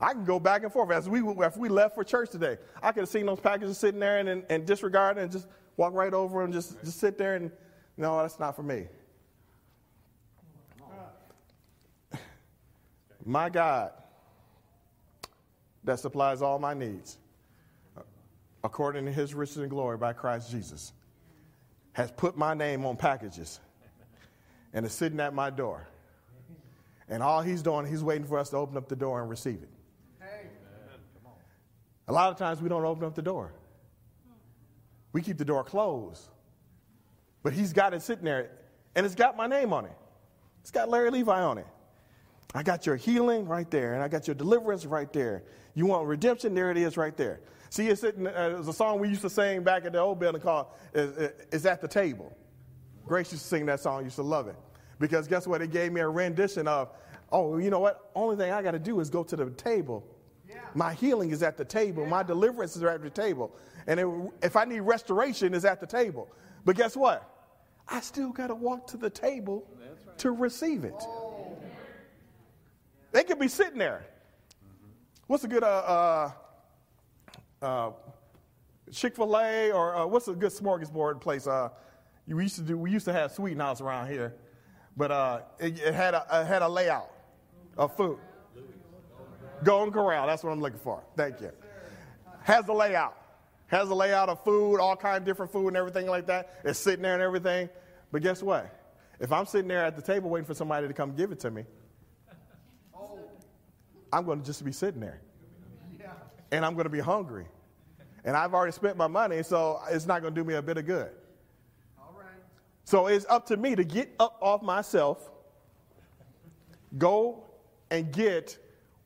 I 0.00 0.12
can 0.12 0.24
go 0.24 0.38
back 0.38 0.62
and 0.62 0.72
forth. 0.72 0.90
As 0.90 1.08
we, 1.08 1.20
if 1.44 1.56
we 1.56 1.68
left 1.68 1.94
for 1.94 2.04
church 2.04 2.30
today, 2.30 2.58
I 2.82 2.92
could 2.92 3.00
have 3.00 3.08
seen 3.08 3.26
those 3.26 3.40
packages 3.40 3.78
sitting 3.78 4.00
there 4.00 4.18
and, 4.18 4.28
and, 4.28 4.44
and 4.50 4.66
disregard 4.66 5.18
and 5.18 5.30
just 5.30 5.46
walk 5.76 5.94
right 5.94 6.12
over 6.12 6.42
and 6.42 6.52
just, 6.52 6.82
just 6.84 6.98
sit 6.98 7.16
there 7.16 7.36
and, 7.36 7.50
no, 7.96 8.20
that's 8.20 8.40
not 8.40 8.56
for 8.56 8.62
me. 8.64 8.86
My 13.24 13.48
God 13.48 13.92
that 15.84 16.00
supplies 16.00 16.42
all 16.42 16.58
my 16.58 16.74
needs 16.74 17.18
uh, 17.96 18.02
according 18.62 19.04
to 19.04 19.12
his 19.12 19.34
riches 19.34 19.58
and 19.58 19.70
glory 19.70 19.96
by 19.96 20.12
Christ 20.12 20.50
Jesus 20.50 20.92
has 21.92 22.10
put 22.10 22.36
my 22.36 22.54
name 22.54 22.84
on 22.84 22.96
packages 22.96 23.60
and 24.72 24.84
is 24.84 24.92
sitting 24.92 25.20
at 25.20 25.32
my 25.32 25.50
door. 25.50 25.86
And 27.08 27.22
all 27.22 27.40
he's 27.42 27.62
doing, 27.62 27.86
he's 27.86 28.02
waiting 28.02 28.26
for 28.26 28.38
us 28.38 28.50
to 28.50 28.56
open 28.56 28.76
up 28.76 28.88
the 28.88 28.96
door 28.96 29.20
and 29.20 29.30
receive 29.30 29.62
it. 29.62 29.68
A 32.08 32.12
lot 32.12 32.30
of 32.30 32.36
times 32.36 32.60
we 32.60 32.68
don't 32.68 32.84
open 32.84 33.04
up 33.04 33.14
the 33.14 33.22
door. 33.22 33.52
We 35.12 35.22
keep 35.22 35.38
the 35.38 35.44
door 35.44 35.64
closed. 35.64 36.22
But 37.42 37.52
he's 37.52 37.72
got 37.72 37.94
it 37.94 38.02
sitting 38.02 38.24
there, 38.24 38.50
and 38.94 39.06
it's 39.06 39.14
got 39.14 39.36
my 39.36 39.46
name 39.46 39.72
on 39.72 39.84
it. 39.84 39.96
It's 40.62 40.70
got 40.70 40.88
Larry 40.88 41.10
Levi 41.10 41.40
on 41.40 41.58
it. 41.58 41.66
I 42.54 42.62
got 42.62 42.86
your 42.86 42.94
healing 42.94 43.46
right 43.46 43.68
there, 43.68 43.94
and 43.94 44.02
I 44.02 44.08
got 44.08 44.28
your 44.28 44.36
deliverance 44.36 44.86
right 44.86 45.12
there. 45.12 45.42
You 45.74 45.86
want 45.86 46.06
redemption? 46.06 46.54
There 46.54 46.70
it 46.70 46.76
is 46.76 46.96
right 46.96 47.16
there. 47.16 47.40
See, 47.68 47.88
it's, 47.88 48.00
sitting, 48.00 48.28
uh, 48.28 48.56
it's 48.58 48.68
a 48.68 48.72
song 48.72 49.00
we 49.00 49.08
used 49.08 49.22
to 49.22 49.30
sing 49.30 49.64
back 49.64 49.84
at 49.84 49.92
the 49.92 49.98
old 49.98 50.20
building 50.20 50.40
called 50.40 50.66
is, 50.94 51.32
is 51.50 51.66
at 51.66 51.80
the 51.80 51.88
Table. 51.88 52.36
Grace 53.04 53.32
used 53.32 53.42
to 53.42 53.48
sing 53.48 53.66
that 53.66 53.80
song, 53.80 54.04
used 54.04 54.16
to 54.16 54.22
love 54.22 54.46
it. 54.46 54.54
Because 55.00 55.26
guess 55.26 55.48
what? 55.48 55.60
It 55.60 55.72
gave 55.72 55.92
me 55.92 56.00
a 56.00 56.08
rendition 56.08 56.68
of, 56.68 56.90
oh, 57.32 57.58
you 57.58 57.70
know 57.70 57.80
what? 57.80 58.10
Only 58.14 58.36
thing 58.36 58.52
I 58.52 58.62
got 58.62 58.70
to 58.70 58.78
do 58.78 59.00
is 59.00 59.10
go 59.10 59.24
to 59.24 59.34
the 59.34 59.50
table. 59.50 60.06
Yeah. 60.48 60.60
My 60.74 60.94
healing 60.94 61.32
is 61.32 61.42
at 61.42 61.56
the 61.56 61.64
table. 61.64 62.04
Yeah. 62.04 62.10
My 62.10 62.22
deliverance 62.22 62.76
is 62.76 62.84
at 62.84 63.02
the 63.02 63.10
table. 63.10 63.56
And 63.88 63.98
it, 63.98 64.06
if 64.42 64.54
I 64.54 64.64
need 64.64 64.80
restoration, 64.80 65.52
is 65.54 65.64
at 65.64 65.80
the 65.80 65.86
table. 65.86 66.30
But 66.64 66.76
guess 66.76 66.96
what? 66.96 67.28
I 67.88 68.00
still 68.00 68.30
got 68.30 68.46
to 68.46 68.54
walk 68.54 68.86
to 68.88 68.96
the 68.96 69.10
table 69.10 69.68
right. 69.76 70.18
to 70.18 70.30
receive 70.30 70.84
it. 70.84 70.94
Oh. 71.00 71.33
They 73.14 73.22
could 73.22 73.38
be 73.38 73.46
sitting 73.46 73.78
there. 73.78 74.04
What's 75.28 75.44
a 75.44 75.48
good 75.48 75.62
uh, 75.62 76.32
uh, 77.62 77.64
uh, 77.64 77.90
Chick 78.90 79.14
Fil 79.14 79.36
A 79.36 79.70
or 79.70 79.94
uh, 79.94 80.06
what's 80.06 80.26
a 80.26 80.32
good 80.32 80.50
smorgasbord 80.50 81.20
place? 81.20 81.46
Uh, 81.46 81.68
we 82.26 82.42
used 82.42 82.56
to 82.56 82.62
do. 82.62 82.76
We 82.76 82.90
used 82.90 83.04
to 83.04 83.12
have 83.12 83.30
Sweet 83.30 83.56
House 83.56 83.80
around 83.80 84.08
here, 84.08 84.34
but 84.96 85.12
uh, 85.12 85.40
it, 85.60 85.78
it, 85.78 85.94
had 85.94 86.14
a 86.14 86.26
it 86.28 86.46
had 86.46 86.62
a 86.62 86.68
layout 86.68 87.08
of 87.78 87.96
food. 87.96 88.18
Golden 89.62 89.92
Corral. 89.92 90.26
That's 90.26 90.42
what 90.42 90.50
I'm 90.50 90.60
looking 90.60 90.80
for. 90.80 91.00
Thank 91.16 91.40
you. 91.40 91.52
Has 92.42 92.66
a 92.66 92.72
layout. 92.72 93.16
Has 93.68 93.90
a 93.90 93.94
layout 93.94 94.28
of 94.28 94.42
food, 94.42 94.80
all 94.80 94.96
kind 94.96 95.18
of 95.18 95.24
different 95.24 95.52
food 95.52 95.68
and 95.68 95.76
everything 95.76 96.08
like 96.08 96.26
that. 96.26 96.60
It's 96.64 96.80
sitting 96.80 97.02
there 97.02 97.14
and 97.14 97.22
everything. 97.22 97.68
But 98.10 98.22
guess 98.22 98.42
what? 98.42 98.76
If 99.20 99.30
I'm 99.30 99.46
sitting 99.46 99.68
there 99.68 99.84
at 99.84 99.94
the 99.94 100.02
table 100.02 100.30
waiting 100.30 100.46
for 100.46 100.54
somebody 100.54 100.88
to 100.88 100.92
come 100.92 101.14
give 101.14 101.30
it 101.30 101.38
to 101.40 101.50
me, 101.52 101.64
I'm 104.14 104.24
going 104.24 104.38
to 104.38 104.46
just 104.46 104.64
be 104.64 104.70
sitting 104.70 105.00
there. 105.00 105.20
And 106.52 106.64
I'm 106.64 106.74
going 106.74 106.84
to 106.84 106.90
be 106.90 107.00
hungry. 107.00 107.46
And 108.24 108.36
I've 108.36 108.54
already 108.54 108.70
spent 108.70 108.96
my 108.96 109.08
money, 109.08 109.42
so 109.42 109.80
it's 109.90 110.06
not 110.06 110.22
going 110.22 110.32
to 110.32 110.40
do 110.40 110.46
me 110.46 110.54
a 110.54 110.62
bit 110.62 110.78
of 110.78 110.86
good. 110.86 111.10
All 111.98 112.14
right. 112.16 112.28
So 112.84 113.08
it's 113.08 113.26
up 113.28 113.46
to 113.46 113.56
me 113.56 113.74
to 113.74 113.82
get 113.82 114.14
up 114.20 114.38
off 114.40 114.62
myself, 114.62 115.30
go 116.96 117.42
and 117.90 118.12
get 118.12 118.56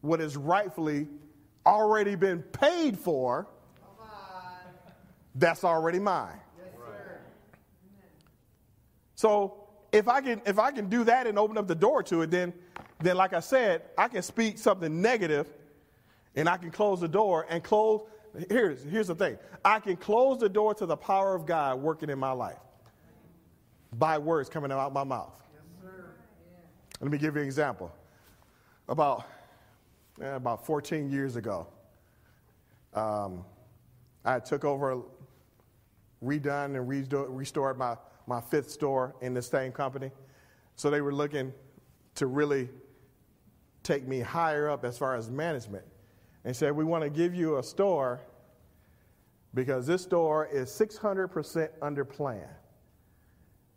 what 0.03 0.21
is 0.21 0.37
rightfully 0.37 1.09
already 1.65 2.15
been 2.15 2.43
paid 2.43 2.99
for. 2.99 3.49
That's 5.35 5.65
already 5.65 6.01
mine. 6.01 6.39
Yes, 6.59 6.75
so 9.15 9.69
if 9.93 10.09
I 10.09 10.21
can 10.21 10.43
if 10.47 10.59
I 10.59 10.73
can 10.73 10.89
do 10.89 11.05
that 11.05 11.27
and 11.29 11.39
open 11.39 11.57
up 11.57 11.69
the 11.69 11.77
door 11.77 12.03
to 12.05 12.23
it, 12.23 12.31
then 12.31 12.53
then, 13.01 13.17
like 13.17 13.33
I 13.33 13.41
said, 13.41 13.83
I 13.97 14.09
can 14.09 14.23
speak 14.23 14.59
something 14.59 15.01
negative 15.01 15.47
and 16.35 16.49
I 16.49 16.57
can 16.57 16.71
close 16.71 17.01
the 17.01 17.09
door 17.09 17.47
and 17.49 17.63
close. 17.63 18.03
Here's, 18.49 18.83
here's 18.83 19.07
the 19.07 19.15
thing 19.15 19.39
I 19.65 19.81
can 19.81 19.97
close 19.97 20.39
the 20.39 20.49
door 20.49 20.75
to 20.75 20.87
the 20.87 20.97
power 20.97 21.35
of 21.35 21.47
God 21.47 21.81
working 21.81 22.11
in 22.11 22.19
my 22.19 22.33
life 22.33 22.59
by 23.93 24.19
words 24.19 24.49
coming 24.49 24.73
out 24.73 24.93
my 24.93 25.05
mouth. 25.05 25.33
Yes, 25.53 25.93
Let 27.01 27.11
me 27.11 27.19
give 27.19 27.37
you 27.37 27.43
an 27.43 27.47
example. 27.47 27.93
About, 28.89 29.27
eh, 30.21 30.35
about 30.35 30.65
14 30.65 31.11
years 31.11 31.37
ago, 31.37 31.67
um, 32.95 33.45
I 34.25 34.41
took 34.41 34.65
over, 34.65 35.03
redone, 36.25 36.77
and 36.77 36.89
restored 37.37 37.79
my, 37.79 37.97
my 38.27 38.41
fifth 38.41 38.71
store 38.71 39.15
in 39.21 39.35
the 39.35 39.43
same 39.43 39.73
company. 39.73 40.11
So 40.77 40.91
they 40.91 41.01
were 41.01 41.13
looking 41.13 41.53
to 42.17 42.27
really 42.27 42.69
take 43.89 44.07
me 44.07 44.21
higher 44.21 44.69
up 44.69 44.85
as 44.85 44.99
far 44.99 45.17
as 45.17 45.31
management 45.31 45.85
and 46.45 46.55
said, 46.55 46.77
We 46.77 46.85
want 46.85 47.03
to 47.03 47.11
give 47.11 47.35
you 47.35 47.59
a 47.59 47.63
store 47.63 48.21
because 49.55 49.87
this 49.87 50.03
store 50.03 50.47
is 50.47 50.69
600% 50.71 51.71
under 51.81 52.05
plan. 52.05 52.47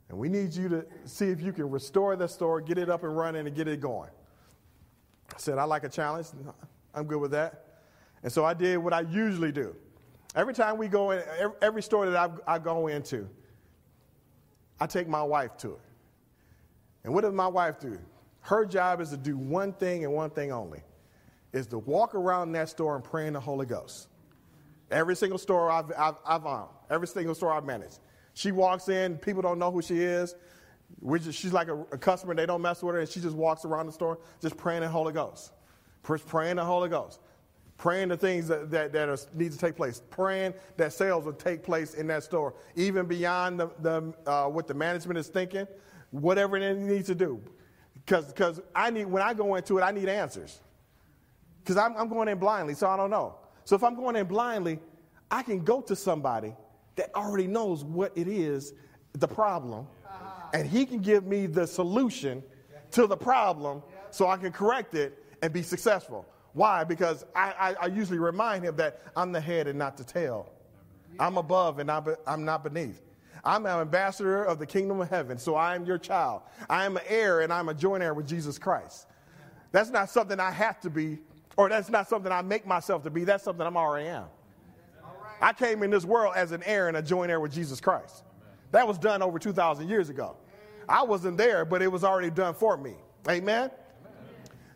And 0.09 0.19
we 0.19 0.27
need 0.27 0.53
you 0.53 0.67
to 0.67 0.85
see 1.05 1.29
if 1.29 1.41
you 1.41 1.53
can 1.53 1.69
restore 1.69 2.17
the 2.17 2.27
store, 2.27 2.59
get 2.59 2.77
it 2.77 2.89
up 2.89 3.03
and 3.03 3.15
running, 3.15 3.47
and 3.47 3.55
get 3.55 3.69
it 3.69 3.79
going. 3.79 4.09
I 5.33 5.37
said, 5.37 5.57
I 5.57 5.63
like 5.63 5.85
a 5.85 5.89
challenge. 5.89 6.27
I'm 6.93 7.05
good 7.05 7.21
with 7.21 7.31
that. 7.31 7.65
And 8.21 8.31
so 8.31 8.43
I 8.43 8.53
did 8.53 8.77
what 8.77 8.91
I 8.91 9.01
usually 9.01 9.53
do. 9.53 9.73
Every 10.35 10.53
time 10.53 10.77
we 10.77 10.89
go 10.89 11.11
in, 11.11 11.23
every 11.61 11.81
store 11.81 12.09
that 12.09 12.17
I, 12.47 12.55
I 12.55 12.59
go 12.59 12.87
into, 12.87 13.27
I 14.81 14.87
take 14.87 15.07
my 15.07 15.23
wife 15.23 15.55
to 15.59 15.71
it. 15.71 15.81
And 17.05 17.13
what 17.13 17.21
does 17.21 17.33
my 17.33 17.47
wife 17.47 17.79
do? 17.79 17.97
Her 18.41 18.65
job 18.65 19.01
is 19.01 19.09
to 19.11 19.17
do 19.17 19.37
one 19.37 19.73
thing 19.73 20.03
and 20.03 20.13
one 20.13 20.29
thing 20.31 20.51
only 20.51 20.81
is 21.53 21.67
to 21.67 21.77
walk 21.79 22.15
around 22.15 22.51
that 22.53 22.69
store 22.69 22.95
and 22.95 23.03
pray 23.03 23.27
in 23.27 23.33
the 23.33 23.39
Holy 23.39 23.65
Ghost. 23.65 24.07
Every 24.89 25.15
single 25.15 25.37
store 25.37 25.69
I've, 25.69 25.91
I've, 25.97 26.15
I've 26.25 26.45
owned, 26.45 26.69
every 26.89 27.07
single 27.07 27.35
store 27.35 27.53
I've 27.53 27.65
managed. 27.65 27.99
She 28.33 28.51
walks 28.51 28.89
in, 28.89 29.17
people 29.17 29.41
don't 29.41 29.59
know 29.59 29.71
who 29.71 29.81
she 29.81 29.99
is. 29.99 30.35
Just, 31.19 31.39
she's 31.39 31.53
like 31.53 31.67
a, 31.67 31.75
a, 31.91 31.97
customer, 31.97 32.35
they 32.35 32.45
don't 32.45 32.61
mess 32.61 32.83
with 32.83 32.95
her, 32.95 33.01
and 33.01 33.09
she 33.09 33.21
just 33.21 33.35
walks 33.35 33.63
around 33.63 33.85
the 33.85 33.91
store 33.91 34.19
just 34.41 34.57
praying 34.57 34.83
in 34.83 34.83
the 34.83 34.89
Holy 34.89 35.13
Ghost. 35.13 35.51
Praying 36.03 36.57
the 36.57 36.65
Holy 36.65 36.89
Ghost. 36.89 37.19
Praying 37.77 38.09
the 38.09 38.17
things 38.17 38.47
that, 38.47 38.69
that, 38.71 38.91
that 38.91 39.09
are, 39.09 39.17
need 39.33 39.51
to 39.51 39.57
take 39.57 39.75
place. 39.75 40.01
Praying 40.09 40.53
that 40.77 40.93
sales 40.93 41.25
will 41.25 41.33
take 41.33 41.63
place 41.63 41.93
in 41.93 42.07
that 42.07 42.23
store, 42.23 42.53
even 42.75 43.05
beyond 43.05 43.59
the, 43.59 43.69
the, 43.79 44.13
uh, 44.29 44.47
what 44.47 44.67
the 44.67 44.73
management 44.73 45.17
is 45.17 45.27
thinking, 45.27 45.67
whatever 46.11 46.57
it 46.57 46.77
needs 46.77 47.07
to 47.07 47.15
do. 47.15 47.41
Because 48.05 48.25
because 48.25 48.61
I 48.75 48.89
need, 48.89 49.05
when 49.05 49.21
I 49.21 49.33
go 49.33 49.55
into 49.55 49.77
it, 49.77 49.81
I 49.81 49.91
need 49.91 50.09
answers. 50.09 50.59
Because 51.63 51.77
I'm, 51.77 51.95
I'm 51.95 52.09
going 52.09 52.27
in 52.27 52.39
blindly, 52.39 52.73
so 52.73 52.87
I 52.87 52.97
don't 52.97 53.09
know. 53.09 53.35
So 53.65 53.75
if 53.75 53.83
I'm 53.83 53.95
going 53.95 54.15
in 54.15 54.25
blindly, 54.25 54.79
I 55.29 55.43
can 55.43 55.63
go 55.63 55.81
to 55.81 55.95
somebody 55.95 56.55
that 56.95 57.13
already 57.15 57.47
knows 57.47 57.83
what 57.83 58.11
it 58.17 58.27
is, 58.27 58.73
the 59.13 59.27
problem, 59.27 59.87
uh-huh. 60.05 60.49
and 60.53 60.67
he 60.67 60.85
can 60.85 60.99
give 60.99 61.25
me 61.25 61.45
the 61.45 61.65
solution 61.67 62.43
to 62.91 63.07
the 63.07 63.17
problem 63.17 63.81
so 64.09 64.27
I 64.27 64.37
can 64.37 64.51
correct 64.51 64.95
it 64.95 65.23
and 65.41 65.53
be 65.53 65.61
successful. 65.61 66.25
Why? 66.53 66.83
Because 66.83 67.25
I, 67.35 67.53
I, 67.57 67.75
I 67.83 67.85
usually 67.87 68.19
remind 68.19 68.65
him 68.65 68.75
that 68.75 69.01
I'm 69.15 69.31
the 69.31 69.39
head 69.39 69.67
and 69.67 69.79
not 69.79 69.97
the 69.97 70.03
tail. 70.03 70.49
I'm 71.19 71.37
above 71.37 71.79
and 71.79 71.89
I'm 71.91 72.45
not 72.45 72.63
beneath. 72.63 73.01
I'm 73.43 73.65
an 73.65 73.79
ambassador 73.79 74.43
of 74.43 74.59
the 74.59 74.65
kingdom 74.65 75.01
of 75.01 75.09
heaven, 75.09 75.37
so 75.37 75.55
I 75.55 75.75
am 75.75 75.85
your 75.85 75.97
child. 75.97 76.43
I 76.69 76.85
am 76.85 76.97
an 76.97 77.03
heir 77.07 77.41
and 77.41 77.51
I'm 77.51 77.69
a 77.69 77.73
joint 77.73 78.03
heir 78.03 78.13
with 78.13 78.27
Jesus 78.27 78.59
Christ. 78.59 79.07
That's 79.71 79.89
not 79.89 80.09
something 80.09 80.39
I 80.39 80.51
have 80.51 80.79
to 80.81 80.89
be, 80.89 81.19
or 81.57 81.69
that's 81.69 81.89
not 81.89 82.07
something 82.07 82.31
I 82.31 82.41
make 82.41 82.67
myself 82.67 83.03
to 83.03 83.09
be. 83.09 83.23
That's 83.23 83.43
something 83.43 83.65
I'm 83.65 83.77
already 83.77 84.09
am. 84.09 84.25
I 85.41 85.53
came 85.53 85.81
in 85.81 85.89
this 85.89 86.05
world 86.05 86.33
as 86.35 86.51
an 86.51 86.61
heir 86.63 86.87
and 86.87 86.97
a 86.97 87.01
joint 87.01 87.31
heir 87.31 87.39
with 87.39 87.51
Jesus 87.51 87.81
Christ. 87.81 88.23
That 88.71 88.87
was 88.87 88.97
done 88.97 89.21
over 89.21 89.39
2,000 89.39 89.89
years 89.89 90.09
ago. 90.09 90.37
I 90.87 91.03
wasn't 91.03 91.37
there, 91.37 91.65
but 91.65 91.81
it 91.81 91.87
was 91.87 92.03
already 92.03 92.29
done 92.29 92.53
for 92.53 92.77
me. 92.77 92.95
Amen? 93.27 93.71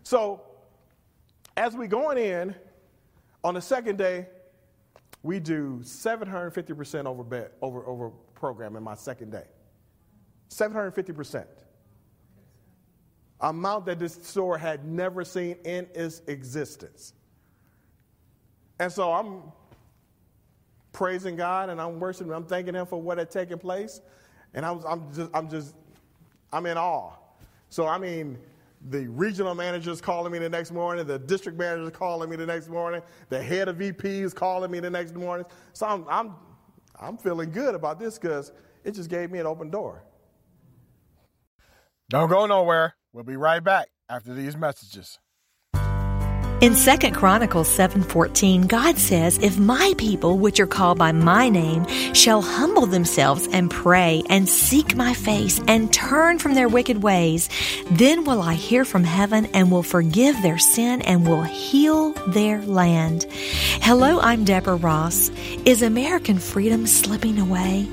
So, 0.03 0.41
as 1.57 1.75
we 1.75 1.87
going 1.87 2.17
in, 2.17 2.55
on 3.43 3.53
the 3.53 3.61
second 3.61 3.97
day, 3.97 4.27
we 5.23 5.39
do 5.39 5.79
750% 5.83 7.05
over, 7.05 7.23
bet, 7.23 7.53
over, 7.61 7.85
over 7.85 8.11
program 8.35 8.75
in 8.75 8.83
my 8.83 8.95
second 8.95 9.31
day. 9.31 9.45
750%. 10.49 11.45
Amount 13.41 13.85
that 13.85 13.99
this 13.99 14.13
store 14.21 14.57
had 14.57 14.85
never 14.85 15.25
seen 15.25 15.57
in 15.65 15.87
its 15.93 16.21
existence. 16.27 17.13
And 18.79 18.91
so 18.91 19.11
I'm 19.11 19.41
praising 20.91 21.35
God 21.35 21.69
and 21.69 21.81
I'm 21.81 21.99
worshiping, 21.99 22.33
I'm 22.33 22.45
thanking 22.45 22.75
Him 22.75 22.85
for 22.85 23.01
what 23.01 23.17
had 23.17 23.29
taken 23.31 23.57
place. 23.57 24.01
And 24.53 24.65
I'm, 24.65 24.79
I'm, 24.85 25.13
just, 25.13 25.31
I'm 25.33 25.49
just, 25.49 25.75
I'm 26.53 26.65
in 26.65 26.77
awe. 26.77 27.11
So, 27.69 27.87
I 27.87 27.97
mean, 27.97 28.37
the 28.89 29.07
regional 29.07 29.55
manager's 29.55 29.99
calling 29.99 30.31
me 30.31 30.39
the 30.39 30.49
next 30.49 30.71
morning, 30.71 31.05
the 31.05 31.19
district 31.19 31.57
manager's 31.57 31.91
calling 31.91 32.29
me 32.29 32.35
the 32.35 32.45
next 32.45 32.69
morning, 32.69 33.01
the 33.29 33.41
head 33.41 33.67
of 33.67 33.77
VP 33.77 34.21
is 34.21 34.33
calling 34.33 34.71
me 34.71 34.79
the 34.79 34.89
next 34.89 35.15
morning. 35.15 35.45
So 35.73 35.87
I'm, 35.87 36.05
I'm 36.07 36.35
I'm 36.99 37.17
feeling 37.17 37.51
good 37.51 37.75
about 37.75 37.99
this 37.99 38.17
because 38.17 38.51
it 38.83 38.91
just 38.91 39.09
gave 39.09 39.31
me 39.31 39.39
an 39.39 39.45
open 39.45 39.69
door. 39.69 40.03
Don't 42.09 42.29
go 42.29 42.45
nowhere. 42.45 42.95
We'll 43.13 43.23
be 43.23 43.37
right 43.37 43.63
back 43.63 43.87
after 44.09 44.33
these 44.33 44.55
messages. 44.55 45.19
In 46.65 46.73
2 46.73 47.13
Chronicles 47.13 47.67
7:14, 47.67 48.63
God 48.65 48.97
says, 48.97 49.37
"If 49.39 49.59
my 49.59 49.93
people, 49.99 50.39
which 50.39 50.59
are 50.59 50.65
called 50.65 50.97
by 50.97 51.11
my 51.11 51.47
name, 51.47 51.85
shall 52.13 52.41
humble 52.41 52.87
themselves 52.87 53.47
and 53.51 53.69
pray 53.69 54.23
and 54.31 54.49
seek 54.49 54.95
my 54.95 55.13
face 55.13 55.61
and 55.67 55.93
turn 55.93 56.39
from 56.39 56.55
their 56.55 56.67
wicked 56.67 57.03
ways, 57.03 57.49
then 57.91 58.23
will 58.23 58.41
I 58.41 58.55
hear 58.55 58.83
from 58.83 59.03
heaven 59.03 59.47
and 59.53 59.69
will 59.69 59.83
forgive 59.83 60.41
their 60.41 60.57
sin 60.57 61.03
and 61.03 61.27
will 61.27 61.43
heal 61.43 62.15
their 62.29 62.63
land." 62.63 63.27
Hello, 63.81 64.19
I'm 64.19 64.43
Deborah 64.43 64.75
Ross. 64.75 65.29
Is 65.65 65.83
American 65.83 66.39
freedom 66.39 66.87
slipping 66.87 67.37
away? 67.37 67.85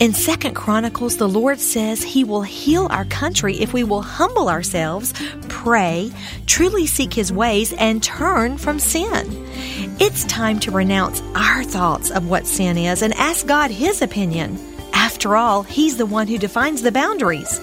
In 0.00 0.12
2 0.12 0.54
Chronicles, 0.54 1.16
the 1.16 1.28
Lord 1.28 1.60
says 1.60 2.02
he 2.02 2.24
will 2.24 2.42
heal 2.42 2.88
our 2.90 3.06
country 3.06 3.54
if 3.56 3.72
we 3.72 3.84
will 3.84 4.02
humble 4.02 4.50
ourselves, 4.50 5.14
pray, 5.48 6.10
truly 6.44 6.86
seek 6.86 7.14
his 7.14 7.32
ways 7.32 7.72
and 7.78 8.02
turn 8.02 8.17
from 8.18 8.80
sin. 8.80 9.46
It's 10.00 10.24
time 10.24 10.58
to 10.60 10.72
renounce 10.72 11.22
our 11.36 11.62
thoughts 11.62 12.10
of 12.10 12.28
what 12.28 12.48
sin 12.48 12.76
is 12.76 13.02
and 13.02 13.14
ask 13.14 13.46
God 13.46 13.70
His 13.70 14.02
opinion. 14.02 14.58
After 14.92 15.36
all, 15.36 15.62
He's 15.62 15.98
the 15.98 16.04
one 16.04 16.26
who 16.26 16.36
defines 16.36 16.82
the 16.82 16.90
boundaries. 16.90 17.60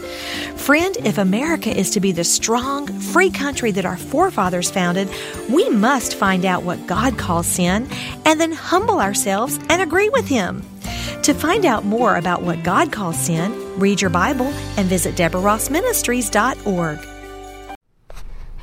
Friend, 0.55 0.95
if 1.03 1.17
America 1.17 1.69
is 1.69 1.91
to 1.91 1.99
be 1.99 2.13
the 2.13 2.23
strong, 2.23 2.87
free 2.87 3.29
country 3.29 3.71
that 3.71 3.85
our 3.85 3.97
forefathers 3.97 4.71
founded, 4.71 5.09
we 5.49 5.69
must 5.69 6.15
find 6.15 6.45
out 6.45 6.63
what 6.63 6.87
God 6.87 7.17
calls 7.17 7.47
sin 7.47 7.89
and 8.23 8.39
then 8.39 8.53
humble 8.53 9.01
ourselves 9.01 9.59
and 9.69 9.81
agree 9.81 10.07
with 10.07 10.27
Him. 10.27 10.63
To 11.23 11.33
find 11.33 11.65
out 11.65 11.83
more 11.83 12.15
about 12.15 12.43
what 12.43 12.63
God 12.63 12.93
calls 12.93 13.19
sin, 13.19 13.51
read 13.77 13.99
your 13.99 14.09
Bible 14.09 14.47
and 14.77 14.87
visit 14.87 15.15
DeborahRossMinistries.org. 15.15 17.14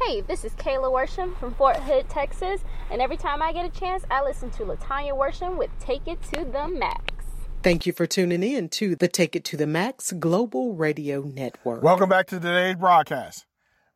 Hey, 0.06 0.22
this 0.22 0.44
is 0.44 0.52
Kayla 0.54 0.90
Worsham 0.90 1.36
from 1.38 1.54
Fort 1.54 1.76
Hood, 1.76 2.08
Texas, 2.08 2.62
and 2.90 3.00
every 3.00 3.16
time 3.16 3.40
I 3.40 3.52
get 3.52 3.64
a 3.64 3.68
chance, 3.68 4.04
I 4.10 4.22
listen 4.22 4.50
to 4.52 4.64
Latanya 4.64 5.12
Worsham 5.12 5.56
with 5.56 5.70
Take 5.78 6.08
It 6.08 6.20
to 6.32 6.44
the 6.44 6.66
Max. 6.66 7.24
Thank 7.62 7.86
you 7.86 7.92
for 7.92 8.04
tuning 8.06 8.42
in 8.42 8.68
to 8.70 8.96
the 8.96 9.06
Take 9.06 9.36
It 9.36 9.44
to 9.44 9.56
the 9.56 9.66
Max 9.66 10.12
Global 10.12 10.74
Radio 10.74 11.22
Network. 11.22 11.84
Welcome 11.84 12.08
back 12.08 12.26
to 12.28 12.40
today's 12.40 12.74
broadcast. 12.74 13.46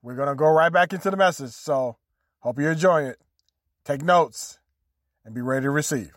We're 0.00 0.14
going 0.14 0.28
to 0.28 0.36
go 0.36 0.46
right 0.46 0.72
back 0.72 0.92
into 0.92 1.10
the 1.10 1.16
message, 1.16 1.50
so 1.50 1.96
hope 2.38 2.60
you 2.60 2.68
enjoy 2.68 3.04
it. 3.06 3.18
Take 3.84 4.02
notes 4.02 4.60
and 5.24 5.34
be 5.34 5.40
ready 5.40 5.64
to 5.64 5.70
receive. 5.70 6.12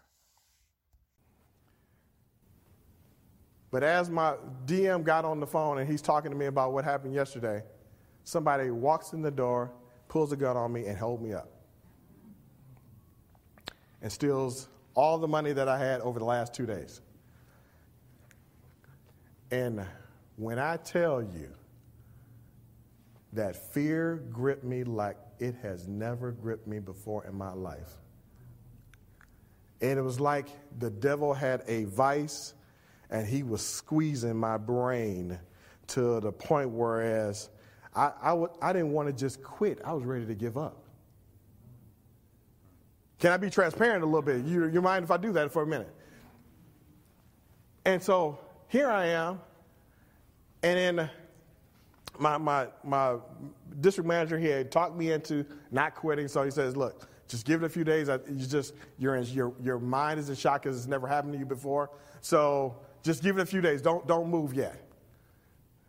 But 3.72 3.84
as 3.84 4.10
my 4.10 4.36
DM 4.68 5.04
got 5.04 5.26
on 5.26 5.40
the 5.40 5.48
phone 5.48 5.80
and 5.80 5.90
he's 5.90 6.04
talking 6.04 6.30
to 6.30 6.38
me 6.38 6.46
about 6.46 6.74
what 6.74 6.84
happened 6.84 7.16
yesterday, 7.16 7.64
somebody 8.30 8.70
walks 8.70 9.14
in 9.14 9.24
the 9.24 9.32
door, 9.32 9.72
pulls 10.08 10.32
a 10.32 10.36
gun 10.36 10.56
on 10.56 10.72
me, 10.72 10.86
and 10.86 10.96
holds 10.96 11.22
me 11.22 11.34
up. 11.34 11.50
And 14.02 14.12
steals 14.12 14.70
all 14.94 15.18
the 15.18 15.28
money 15.28 15.52
that 15.52 15.68
I 15.68 15.80
had 15.80 16.02
over 16.02 16.20
the 16.20 16.26
last 16.26 16.54
two 16.54 16.66
days. 16.66 17.02
And 19.50 19.84
when 20.36 20.60
I 20.60 20.78
tell 20.78 21.24
you 21.24 21.50
that 23.34 23.56
fear 23.74 24.24
gripped 24.32 24.64
me 24.64 24.84
like 24.84 25.18
it 25.40 25.56
has 25.64 25.88
never 25.88 26.32
gripped 26.32 26.68
me 26.68 26.80
before 26.80 27.26
in 27.26 27.36
my 27.36 27.54
life, 27.54 27.98
and 29.82 29.98
it 29.98 30.04
was 30.04 30.20
like 30.20 30.48
the 30.78 30.92
devil 30.92 31.34
had 31.34 31.64
a 31.68 31.86
vice 31.86 32.54
and 33.10 33.26
he 33.26 33.42
was 33.42 33.66
squeezing 33.66 34.36
my 34.36 34.58
brain 34.58 35.40
to 35.88 36.20
the 36.20 36.32
point 36.32 36.70
whereas 36.70 37.50
I, 38.00 38.14
I, 38.22 38.30
w- 38.30 38.50
I 38.62 38.72
didn't 38.72 38.94
want 38.94 39.10
to 39.10 39.14
just 39.14 39.44
quit. 39.44 39.80
I 39.84 39.92
was 39.92 40.06
ready 40.06 40.26
to 40.26 40.34
give 40.34 40.58
up. 40.58 40.78
Can 43.20 43.34
I 43.34 43.38
be 43.38 43.50
transparent 43.50 44.04
a 44.04 44.06
little 44.06 44.22
bit? 44.22 44.46
You, 44.46 44.68
you 44.70 44.82
mind 44.82 45.04
if 45.04 45.12
I 45.12 45.18
do 45.18 45.34
that 45.34 45.52
for 45.52 45.64
a 45.64 45.68
minute? 45.68 45.94
And 47.84 48.02
so 48.02 48.40
here 48.70 48.90
I 48.90 49.08
am, 49.08 49.42
and 50.64 50.78
then 50.78 51.10
my, 52.18 52.38
my, 52.38 52.68
my 52.86 53.18
district 53.82 54.08
manager 54.08 54.40
here 54.40 54.64
talked 54.64 54.96
me 54.96 55.12
into 55.12 55.46
not 55.72 55.94
quitting. 55.94 56.30
So 56.30 56.44
he 56.44 56.52
says, 56.52 56.78
look, 56.78 57.10
just 57.28 57.46
give 57.46 57.64
it 57.64 57.66
a 57.66 57.70
few 57.70 57.84
days. 57.84 58.08
You 58.08 58.46
just, 58.46 58.76
you're 58.98 59.18
in, 59.18 59.26
your, 59.26 59.54
your 59.62 59.80
mind 59.80 60.22
is 60.22 60.30
in 60.30 60.36
shock 60.36 60.64
because 60.64 60.78
it's 60.78 60.88
never 60.88 61.06
happened 61.06 61.34
to 61.34 61.40
you 61.40 61.46
before. 61.46 61.90
So 62.22 62.78
just 63.04 63.24
give 63.24 63.38
it 63.38 63.42
a 63.42 63.46
few 63.46 63.60
days. 63.60 63.82
Don't, 63.82 64.08
don't 64.08 64.30
move 64.30 64.54
yet. 64.54 64.86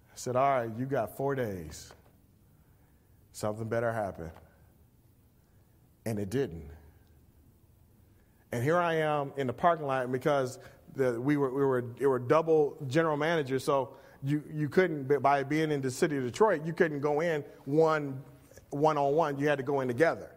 I 0.08 0.16
said, 0.16 0.34
All 0.34 0.50
right, 0.50 0.70
you 0.76 0.86
got 0.86 1.16
four 1.16 1.34
days. 1.36 1.92
Something 3.32 3.68
better 3.68 3.92
happened. 3.92 4.30
And 6.06 6.18
it 6.18 6.30
didn't. 6.30 6.68
And 8.52 8.62
here 8.62 8.78
I 8.78 8.94
am 8.94 9.32
in 9.36 9.46
the 9.46 9.52
parking 9.52 9.86
lot 9.86 10.10
because 10.10 10.58
the, 10.96 11.20
we, 11.20 11.36
were, 11.36 11.50
we, 11.50 11.64
were, 11.64 11.84
we 12.00 12.06
were 12.06 12.18
double 12.18 12.76
general 12.88 13.16
managers, 13.16 13.62
so 13.62 13.90
you, 14.22 14.42
you 14.52 14.68
couldn't, 14.68 15.22
by 15.22 15.42
being 15.44 15.70
in 15.70 15.80
the 15.80 15.90
city 15.90 16.16
of 16.16 16.24
Detroit, 16.24 16.64
you 16.64 16.72
couldn't 16.72 17.00
go 17.00 17.20
in 17.20 17.44
one 17.64 18.20
one 18.70 18.96
on 18.96 19.14
one. 19.14 19.38
You 19.38 19.48
had 19.48 19.58
to 19.58 19.64
go 19.64 19.80
in 19.80 19.88
together. 19.88 20.30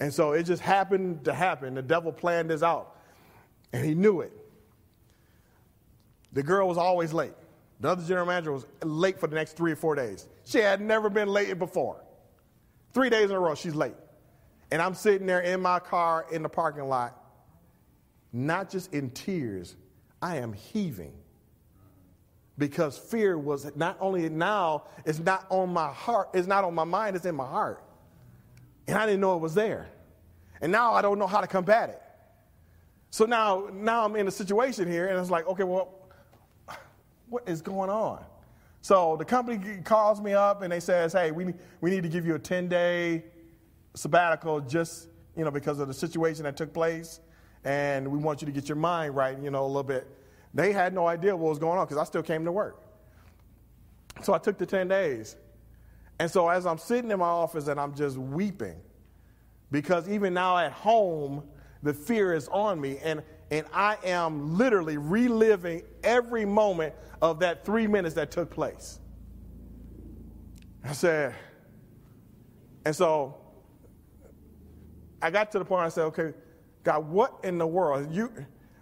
And 0.00 0.12
so 0.12 0.32
it 0.32 0.44
just 0.44 0.62
happened 0.62 1.24
to 1.24 1.34
happen. 1.34 1.74
The 1.74 1.82
devil 1.82 2.12
planned 2.12 2.50
this 2.50 2.62
out, 2.62 2.96
and 3.72 3.84
he 3.84 3.94
knew 3.94 4.20
it. 4.20 4.32
The 6.32 6.42
girl 6.42 6.66
was 6.66 6.78
always 6.78 7.12
late. 7.12 7.34
The 7.82 7.88
other 7.88 8.04
general 8.04 8.26
manager 8.26 8.52
was 8.52 8.64
late 8.84 9.18
for 9.18 9.26
the 9.26 9.34
next 9.34 9.56
three 9.56 9.72
or 9.72 9.76
four 9.76 9.96
days. 9.96 10.28
She 10.44 10.58
had 10.58 10.80
never 10.80 11.10
been 11.10 11.26
late 11.26 11.58
before. 11.58 12.00
Three 12.94 13.10
days 13.10 13.28
in 13.28 13.32
a 13.32 13.40
row, 13.40 13.56
she's 13.56 13.74
late. 13.74 13.96
And 14.70 14.80
I'm 14.80 14.94
sitting 14.94 15.26
there 15.26 15.40
in 15.40 15.60
my 15.60 15.80
car 15.80 16.24
in 16.30 16.44
the 16.44 16.48
parking 16.48 16.88
lot, 16.88 17.20
not 18.32 18.70
just 18.70 18.94
in 18.94 19.10
tears, 19.10 19.74
I 20.22 20.36
am 20.36 20.52
heaving. 20.52 21.12
Because 22.56 22.96
fear 22.96 23.36
was 23.36 23.74
not 23.74 23.96
only 23.98 24.28
now, 24.28 24.84
it's 25.04 25.18
not 25.18 25.44
on 25.50 25.72
my 25.72 25.88
heart, 25.92 26.28
it's 26.34 26.46
not 26.46 26.62
on 26.62 26.76
my 26.76 26.84
mind, 26.84 27.16
it's 27.16 27.26
in 27.26 27.34
my 27.34 27.46
heart. 27.46 27.82
And 28.86 28.96
I 28.96 29.06
didn't 29.06 29.20
know 29.20 29.34
it 29.34 29.40
was 29.40 29.54
there. 29.54 29.88
And 30.60 30.70
now 30.70 30.94
I 30.94 31.02
don't 31.02 31.18
know 31.18 31.26
how 31.26 31.40
to 31.40 31.48
combat 31.48 31.90
it. 31.90 32.02
So 33.10 33.24
now, 33.24 33.68
now 33.72 34.04
I'm 34.04 34.14
in 34.14 34.28
a 34.28 34.30
situation 34.30 34.88
here, 34.88 35.08
and 35.08 35.18
it's 35.18 35.30
like, 35.30 35.48
okay, 35.48 35.64
well, 35.64 35.98
what 37.32 37.48
is 37.48 37.62
going 37.62 37.88
on? 37.88 38.22
So 38.82 39.16
the 39.16 39.24
company 39.24 39.80
calls 39.82 40.20
me 40.20 40.34
up 40.34 40.62
and 40.62 40.70
they 40.70 40.80
says, 40.80 41.12
hey, 41.12 41.30
we, 41.30 41.54
we 41.80 41.90
need 41.90 42.02
to 42.02 42.08
give 42.08 42.26
you 42.26 42.34
a 42.34 42.38
10 42.38 42.68
day 42.68 43.24
sabbatical 43.94 44.60
just, 44.60 45.08
you 45.36 45.44
know, 45.44 45.50
because 45.50 45.78
of 45.78 45.88
the 45.88 45.94
situation 45.94 46.44
that 46.44 46.56
took 46.56 46.74
place. 46.74 47.20
And 47.64 48.06
we 48.08 48.18
want 48.18 48.42
you 48.42 48.46
to 48.46 48.52
get 48.52 48.68
your 48.68 48.76
mind 48.76 49.16
right, 49.16 49.38
you 49.38 49.50
know, 49.50 49.64
a 49.64 49.66
little 49.66 49.82
bit. 49.82 50.06
They 50.52 50.72
had 50.72 50.92
no 50.92 51.06
idea 51.06 51.34
what 51.34 51.48
was 51.48 51.58
going 51.58 51.78
on 51.78 51.86
because 51.86 51.96
I 51.96 52.04
still 52.04 52.22
came 52.22 52.44
to 52.44 52.52
work. 52.52 52.82
So 54.22 54.34
I 54.34 54.38
took 54.38 54.58
the 54.58 54.66
10 54.66 54.88
days. 54.88 55.36
And 56.18 56.30
so 56.30 56.48
as 56.48 56.66
I'm 56.66 56.78
sitting 56.78 57.10
in 57.10 57.18
my 57.18 57.24
office 57.24 57.68
and 57.68 57.80
I'm 57.80 57.94
just 57.94 58.18
weeping, 58.18 58.76
because 59.70 60.08
even 60.08 60.34
now 60.34 60.58
at 60.58 60.72
home, 60.72 61.44
the 61.82 61.94
fear 61.94 62.34
is 62.34 62.48
on 62.48 62.80
me. 62.80 62.98
And, 63.02 63.22
and 63.52 63.66
I 63.70 63.98
am 64.02 64.56
literally 64.56 64.96
reliving 64.96 65.82
every 66.02 66.46
moment 66.46 66.94
of 67.20 67.38
that 67.40 67.66
three 67.66 67.86
minutes 67.86 68.14
that 68.14 68.30
took 68.30 68.50
place. 68.50 68.98
I 70.82 70.92
said, 70.92 71.34
and 72.86 72.96
so 72.96 73.36
I 75.20 75.30
got 75.30 75.52
to 75.52 75.58
the 75.58 75.66
point 75.66 75.82
I 75.82 75.90
said, 75.90 76.04
okay, 76.04 76.32
God, 76.82 77.06
what 77.06 77.40
in 77.44 77.58
the 77.58 77.66
world? 77.66 78.10
You, 78.10 78.32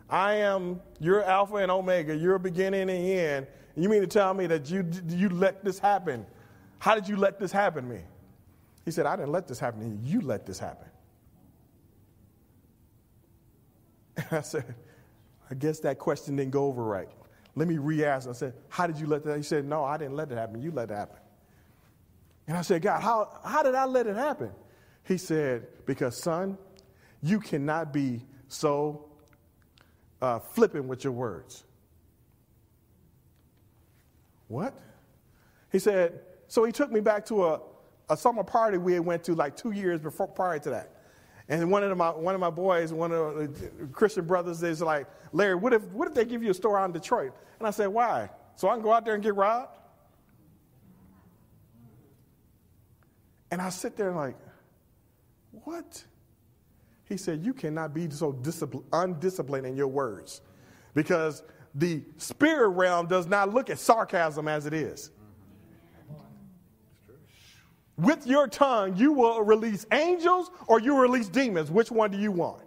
I 0.08 0.34
am, 0.34 0.80
you're 1.00 1.24
Alpha 1.24 1.56
and 1.56 1.70
Omega, 1.70 2.14
you're 2.16 2.38
beginning 2.38 2.82
and 2.82 2.90
end. 2.90 3.46
You 3.74 3.88
mean 3.88 4.02
to 4.02 4.06
tell 4.06 4.32
me 4.34 4.46
that 4.46 4.70
you, 4.70 4.88
you 5.08 5.30
let 5.30 5.64
this 5.64 5.80
happen? 5.80 6.24
How 6.78 6.94
did 6.94 7.08
you 7.08 7.16
let 7.16 7.40
this 7.40 7.50
happen 7.50 7.88
to 7.88 7.94
me? 7.96 8.00
He 8.84 8.92
said, 8.92 9.04
I 9.04 9.16
didn't 9.16 9.32
let 9.32 9.48
this 9.48 9.58
happen 9.58 9.80
to 9.80 9.86
you. 9.86 9.98
You 10.00 10.20
let 10.20 10.46
this 10.46 10.60
happen. 10.60 10.86
And 14.09 14.09
I 14.30 14.40
said, 14.42 14.74
I 15.50 15.54
guess 15.54 15.80
that 15.80 15.98
question 15.98 16.36
didn't 16.36 16.52
go 16.52 16.66
over 16.66 16.84
right. 16.84 17.08
Let 17.56 17.68
me 17.68 17.78
re 17.78 18.04
ask. 18.04 18.28
I 18.28 18.32
said, 18.32 18.54
How 18.68 18.86
did 18.86 18.98
you 18.98 19.06
let 19.06 19.24
that? 19.24 19.36
He 19.36 19.42
said, 19.42 19.64
No, 19.64 19.84
I 19.84 19.96
didn't 19.96 20.16
let 20.16 20.30
it 20.30 20.38
happen. 20.38 20.62
You 20.62 20.70
let 20.70 20.90
it 20.90 20.94
happen. 20.94 21.16
And 22.46 22.56
I 22.56 22.62
said, 22.62 22.82
God, 22.82 23.00
how, 23.00 23.38
how 23.44 23.62
did 23.62 23.74
I 23.74 23.84
let 23.84 24.06
it 24.06 24.16
happen? 24.16 24.50
He 25.04 25.18
said, 25.18 25.66
Because, 25.86 26.16
son, 26.16 26.58
you 27.22 27.40
cannot 27.40 27.92
be 27.92 28.22
so 28.48 29.08
uh, 30.22 30.38
flippant 30.38 30.84
with 30.84 31.04
your 31.04 31.12
words. 31.12 31.64
What? 34.48 34.74
He 35.70 35.78
said, 35.78 36.20
So 36.48 36.64
he 36.64 36.72
took 36.72 36.90
me 36.90 37.00
back 37.00 37.24
to 37.26 37.46
a, 37.46 37.60
a 38.08 38.16
summer 38.16 38.44
party 38.44 38.78
we 38.78 38.94
had 38.94 39.04
went 39.04 39.24
to 39.24 39.34
like 39.34 39.56
two 39.56 39.72
years 39.72 40.00
before 40.00 40.28
prior 40.28 40.58
to 40.60 40.70
that. 40.70 40.99
And 41.50 41.68
one 41.68 41.82
of 41.82 41.96
my 41.98 42.10
one 42.10 42.34
of 42.34 42.40
my 42.40 42.48
boys, 42.48 42.92
one 42.92 43.10
of 43.10 43.34
the 43.36 43.86
Christian 43.92 44.24
brothers, 44.24 44.62
is 44.62 44.80
like, 44.80 45.06
Larry, 45.32 45.56
what 45.56 45.72
if 45.72 45.82
what 45.88 46.06
if 46.08 46.14
they 46.14 46.24
give 46.24 46.42
you 46.42 46.50
a 46.52 46.54
store 46.54 46.78
out 46.78 46.84
in 46.84 46.92
Detroit? 46.92 47.32
And 47.58 47.66
I 47.66 47.72
said, 47.72 47.88
why? 47.88 48.30
So 48.54 48.68
I 48.68 48.74
can 48.74 48.82
go 48.82 48.92
out 48.92 49.04
there 49.04 49.14
and 49.14 49.22
get 49.22 49.34
robbed? 49.34 49.76
And 53.50 53.60
I 53.60 53.68
sit 53.70 53.96
there 53.96 54.08
and 54.08 54.16
like, 54.16 54.36
what? 55.64 56.04
He 57.10 57.16
said, 57.16 57.44
You 57.44 57.52
cannot 57.52 57.92
be 57.92 58.08
so 58.10 58.40
undisciplined 58.92 59.66
in 59.66 59.76
your 59.76 59.88
words 59.88 60.42
because 60.94 61.42
the 61.74 62.04
spirit 62.16 62.68
realm 62.68 63.08
does 63.08 63.26
not 63.26 63.52
look 63.52 63.70
at 63.70 63.78
sarcasm 63.78 64.46
as 64.46 64.66
it 64.66 64.72
is. 64.72 65.10
With 68.00 68.26
your 68.26 68.48
tongue, 68.48 68.96
you 68.96 69.12
will 69.12 69.42
release 69.42 69.84
angels 69.92 70.50
or 70.66 70.80
you 70.80 70.98
release 70.98 71.28
demons. 71.28 71.70
Which 71.70 71.90
one 71.90 72.10
do 72.10 72.18
you 72.18 72.32
want? 72.32 72.62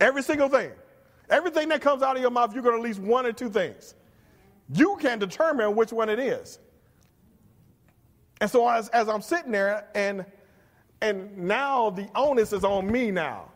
Every 0.00 0.22
single 0.22 0.48
thing. 0.48 0.70
Everything 1.28 1.68
that 1.68 1.82
comes 1.82 2.02
out 2.02 2.16
of 2.16 2.22
your 2.22 2.30
mouth, 2.30 2.54
you're 2.54 2.62
going 2.62 2.76
to 2.76 2.82
release 2.82 2.98
one 2.98 3.26
or 3.26 3.32
two 3.32 3.50
things. 3.50 3.94
You 4.72 4.96
can 5.00 5.18
determine 5.18 5.74
which 5.76 5.92
one 5.92 6.08
it 6.08 6.18
is. 6.18 6.58
And 8.40 8.50
so 8.50 8.68
as, 8.68 8.88
as 8.90 9.08
I'm 9.08 9.22
sitting 9.22 9.52
there, 9.52 9.88
and 9.94 10.24
and 11.00 11.36
now 11.36 11.90
the 11.90 12.08
onus 12.14 12.52
is 12.52 12.64
on 12.64 12.90
me 12.90 13.10
now. 13.10 13.50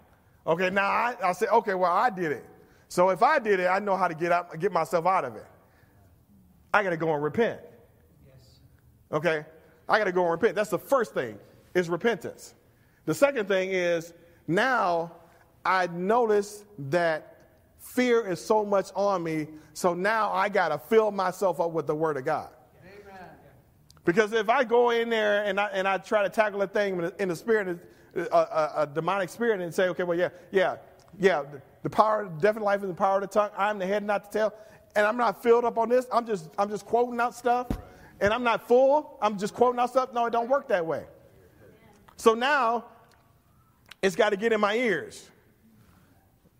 Okay, 0.46 0.70
now 0.70 0.86
I, 0.86 1.16
I 1.22 1.32
say, 1.32 1.46
okay, 1.46 1.74
well, 1.74 1.92
I 1.92 2.10
did 2.10 2.32
it. 2.32 2.44
So 2.88 3.10
if 3.10 3.22
I 3.22 3.38
did 3.38 3.58
it, 3.58 3.66
I 3.66 3.78
know 3.78 3.96
how 3.96 4.06
to 4.06 4.14
get 4.14 4.32
out, 4.32 4.58
get 4.60 4.70
myself 4.70 5.06
out 5.06 5.24
of 5.24 5.36
it. 5.36 5.46
I 6.74 6.82
got 6.82 6.90
to 6.90 6.96
go 6.96 7.12
and 7.12 7.22
repent. 7.22 7.60
Okay, 9.12 9.44
I 9.88 9.98
got 9.98 10.04
to 10.04 10.12
go 10.12 10.22
and 10.22 10.30
repent. 10.30 10.54
That's 10.54 10.70
the 10.70 10.78
first 10.78 11.14
thing 11.14 11.38
is 11.74 11.88
repentance. 11.88 12.54
The 13.04 13.14
second 13.14 13.48
thing 13.48 13.70
is 13.72 14.14
now 14.46 15.12
I 15.64 15.86
notice 15.88 16.64
that 16.78 17.36
fear 17.78 18.26
is 18.26 18.44
so 18.44 18.64
much 18.64 18.90
on 18.94 19.22
me, 19.22 19.48
so 19.74 19.94
now 19.94 20.32
I 20.32 20.48
got 20.48 20.68
to 20.68 20.78
fill 20.78 21.10
myself 21.10 21.60
up 21.60 21.72
with 21.72 21.86
the 21.86 21.94
Word 21.94 22.16
of 22.16 22.24
God. 22.24 22.50
Amen. 22.82 23.28
Because 24.04 24.32
if 24.32 24.48
I 24.48 24.64
go 24.64 24.90
in 24.90 25.10
there 25.10 25.44
and 25.44 25.60
I, 25.60 25.66
and 25.68 25.86
I 25.86 25.98
try 25.98 26.22
to 26.22 26.28
tackle 26.28 26.62
a 26.62 26.66
thing 26.66 27.10
in 27.18 27.28
the 27.28 27.36
spirit, 27.36 27.78
a, 28.14 28.20
a, 28.20 28.72
a 28.78 28.86
demonic 28.86 29.28
spirit, 29.28 29.60
and 29.60 29.74
say, 29.74 29.88
okay, 29.88 30.04
well, 30.04 30.18
yeah, 30.18 30.30
yeah, 30.50 30.76
yeah, 31.18 31.42
the 31.82 31.90
power, 31.90 32.30
definite 32.40 32.64
life 32.64 32.82
is 32.82 32.88
the 32.88 32.94
power 32.94 33.16
of 33.16 33.22
the 33.22 33.26
tongue. 33.26 33.50
I'm 33.56 33.78
the 33.78 33.86
head, 33.86 34.04
not 34.04 34.30
the 34.30 34.38
tail. 34.38 34.54
And 34.94 35.06
I'm 35.06 35.16
not 35.16 35.42
filled 35.42 35.64
up 35.64 35.78
on 35.78 35.88
this. 35.88 36.06
I'm 36.12 36.26
just, 36.26 36.50
I'm 36.58 36.68
just 36.68 36.84
quoting 36.84 37.18
out 37.20 37.34
stuff. 37.34 37.66
And 38.20 38.32
I'm 38.32 38.44
not 38.44 38.66
full. 38.68 39.18
I'm 39.20 39.38
just 39.38 39.54
quoting 39.54 39.80
out 39.80 39.90
stuff. 39.90 40.12
No, 40.12 40.26
it 40.26 40.30
don't 40.30 40.48
work 40.48 40.68
that 40.68 40.84
way. 40.84 41.04
So 42.16 42.34
now 42.34 42.84
it's 44.00 44.16
got 44.16 44.30
to 44.30 44.36
get 44.36 44.52
in 44.52 44.60
my 44.60 44.76
ears 44.76 45.28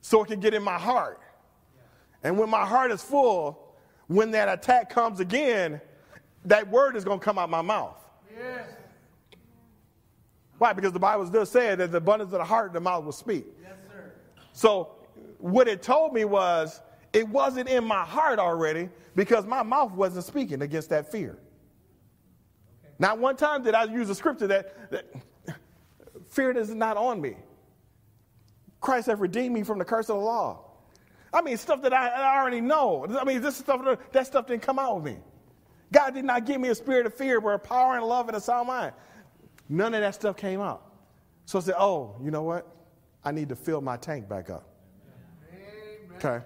so 0.01 0.23
it 0.23 0.29
can 0.29 0.41
get 0.41 0.55
in 0.55 0.62
my 0.62 0.79
heart. 0.79 1.21
And 2.25 2.38
when 2.38 2.51
my 2.51 2.65
heart 2.65 2.91
is 2.91 3.03
full, 3.03 3.77
when 4.09 4.31
that 4.33 4.49
attack 4.49 4.91
comes 4.91 5.21
again, 5.21 5.81
that 6.45 6.69
word 6.69 6.97
is 6.97 7.05
going 7.05 7.19
to 7.19 7.25
come 7.25 7.38
out 7.38 7.49
my 7.49 7.62
mouth. 7.62 7.97
Yes. 8.37 8.67
Why? 10.59 10.73
Because 10.73 10.93
the 10.93 10.99
Bible 10.99 11.27
does 11.27 11.51
say 11.51 11.75
that 11.75 11.91
the 11.91 11.99
abundance 11.99 12.33
of 12.33 12.38
the 12.38 12.45
heart, 12.45 12.73
the 12.73 12.81
mouth 12.81 13.05
will 13.05 13.12
speak. 13.12 13.47
Yes, 13.61 13.73
sir. 13.88 14.12
So 14.53 14.93
what 15.38 15.67
it 15.67 15.83
told 15.83 16.12
me 16.12 16.25
was 16.25 16.81
it 17.12 17.29
wasn't 17.29 17.69
in 17.69 17.85
my 17.85 18.05
heart 18.05 18.38
already 18.38 18.88
because 19.17 19.45
my 19.45 19.62
mouth 19.62 19.93
wasn't 19.93 20.25
speaking 20.25 20.62
against 20.62 20.88
that 20.91 21.11
fear. 21.11 21.38
Not 23.03 23.19
one 23.19 23.35
time 23.35 23.65
did 23.65 23.75
I 23.75 23.83
use 23.83 24.09
a 24.11 24.15
scripture 24.15 24.47
that, 24.47 24.93
that 24.93 25.07
fear 26.29 26.57
is 26.57 26.73
not 26.73 26.97
on 26.97 27.21
me. 27.21 27.35
Christ 28.81 29.09
has 29.09 29.19
redeemed 29.19 29.53
me 29.53 29.65
from 29.65 29.81
the 29.81 29.85
curse 29.85 30.09
of 30.09 30.19
the 30.19 30.23
law. 30.23 30.61
I 31.35 31.43
mean, 31.43 31.57
stuff 31.57 31.83
that 31.83 31.93
I, 31.93 32.11
I 32.11 32.38
already 32.38 32.61
know. 32.61 33.05
I 33.21 33.25
mean, 33.25 33.41
this 33.41 33.57
stuff 33.57 33.99
that 34.12 34.27
stuff 34.29 34.47
didn't 34.47 34.62
come 34.62 34.79
out 34.79 34.99
of 34.99 35.03
me. 35.03 35.17
God 35.91 36.15
did 36.15 36.25
not 36.25 36.47
give 36.47 36.61
me 36.61 36.69
a 36.69 36.77
spirit 36.77 37.05
of 37.05 37.12
fear, 37.12 37.41
but 37.41 37.49
a 37.49 37.59
power 37.59 37.97
and 37.97 38.07
love 38.07 38.29
and 38.29 38.37
a 38.37 38.41
sound 38.41 38.69
mind. 38.69 38.93
None 39.69 39.95
of 39.95 40.01
that 40.01 40.15
stuff 40.15 40.37
came 40.37 40.61
out. 40.61 40.87
So 41.45 41.59
I 41.59 41.62
said, 41.62 41.75
oh, 41.77 42.15
you 42.23 42.31
know 42.31 42.45
what? 42.45 42.69
I 43.25 43.33
need 43.33 43.49
to 43.49 43.57
fill 43.57 43.81
my 43.81 43.97
tank 43.97 44.29
back 44.29 44.49
up. 44.49 44.69
Amen. 45.53 46.25
Okay. 46.25 46.45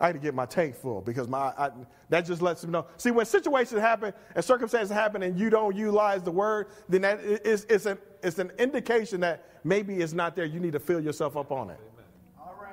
I 0.00 0.06
had 0.06 0.14
to 0.14 0.18
get 0.18 0.34
my 0.34 0.46
tank 0.46 0.74
full 0.74 1.00
because 1.00 1.28
my 1.28 1.52
I, 1.58 1.70
that 2.08 2.22
just 2.22 2.42
lets 2.42 2.60
them 2.60 2.70
know. 2.70 2.86
See, 2.96 3.10
when 3.10 3.26
situations 3.26 3.80
happen 3.80 4.12
and 4.34 4.44
circumstances 4.44 4.90
happen 4.90 5.22
and 5.22 5.38
you 5.38 5.50
don't 5.50 5.76
utilize 5.76 6.22
the 6.22 6.30
word, 6.30 6.68
then 6.88 7.02
that 7.02 7.20
is 7.20 7.66
it's 7.68 7.86
an 7.86 7.98
it's 8.22 8.38
an 8.38 8.52
indication 8.58 9.20
that 9.20 9.44
maybe 9.64 9.96
it's 9.96 10.12
not 10.12 10.34
there. 10.36 10.44
You 10.44 10.60
need 10.60 10.72
to 10.72 10.80
fill 10.80 11.00
yourself 11.00 11.36
up 11.36 11.52
on 11.52 11.70
it. 11.70 11.80
All 12.38 12.54
right. 12.60 12.72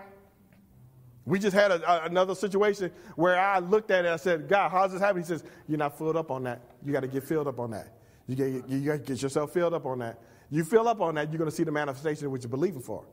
We 1.26 1.40
just 1.40 1.56
had 1.56 1.72
a, 1.72 1.90
a, 1.90 2.06
another 2.06 2.36
situation 2.36 2.92
where 3.16 3.40
I 3.40 3.60
looked 3.60 3.92
at 3.92 4.06
it. 4.06 4.10
I 4.10 4.18
said, 4.18 4.48
God, 4.48 4.70
how's 4.70 4.92
this 4.92 5.02
happening? 5.02 5.24
He 5.24 5.28
says, 5.28 5.44
You're 5.68 5.78
not 5.78 5.98
filled 5.98 6.18
up 6.18 6.32
on 6.32 6.44
that. 6.44 6.62
You 6.86 6.94
got 6.94 7.02
to 7.02 7.08
get 7.08 7.24
filled 7.24 7.48
up 7.48 7.60
on 7.60 7.72
that. 7.72 7.98
You, 8.28 8.36
get, 8.36 8.70
you 8.70 8.86
got 8.86 8.94
to 8.94 9.00
get 9.00 9.22
yourself 9.22 9.54
filled 9.54 9.74
up 9.74 9.86
on 9.86 10.00
that. 10.00 10.20
You 10.50 10.66
fill 10.66 10.88
up 10.88 11.00
on 11.02 11.16
that, 11.16 11.30
you're 11.30 11.38
going 11.38 11.50
to 11.50 11.56
see 11.56 11.64
the 11.64 11.72
manifestation 11.72 12.26
of 12.26 12.32
what 12.32 12.42
you're 12.42 12.50
believing 12.50 12.82
for. 12.82 13.06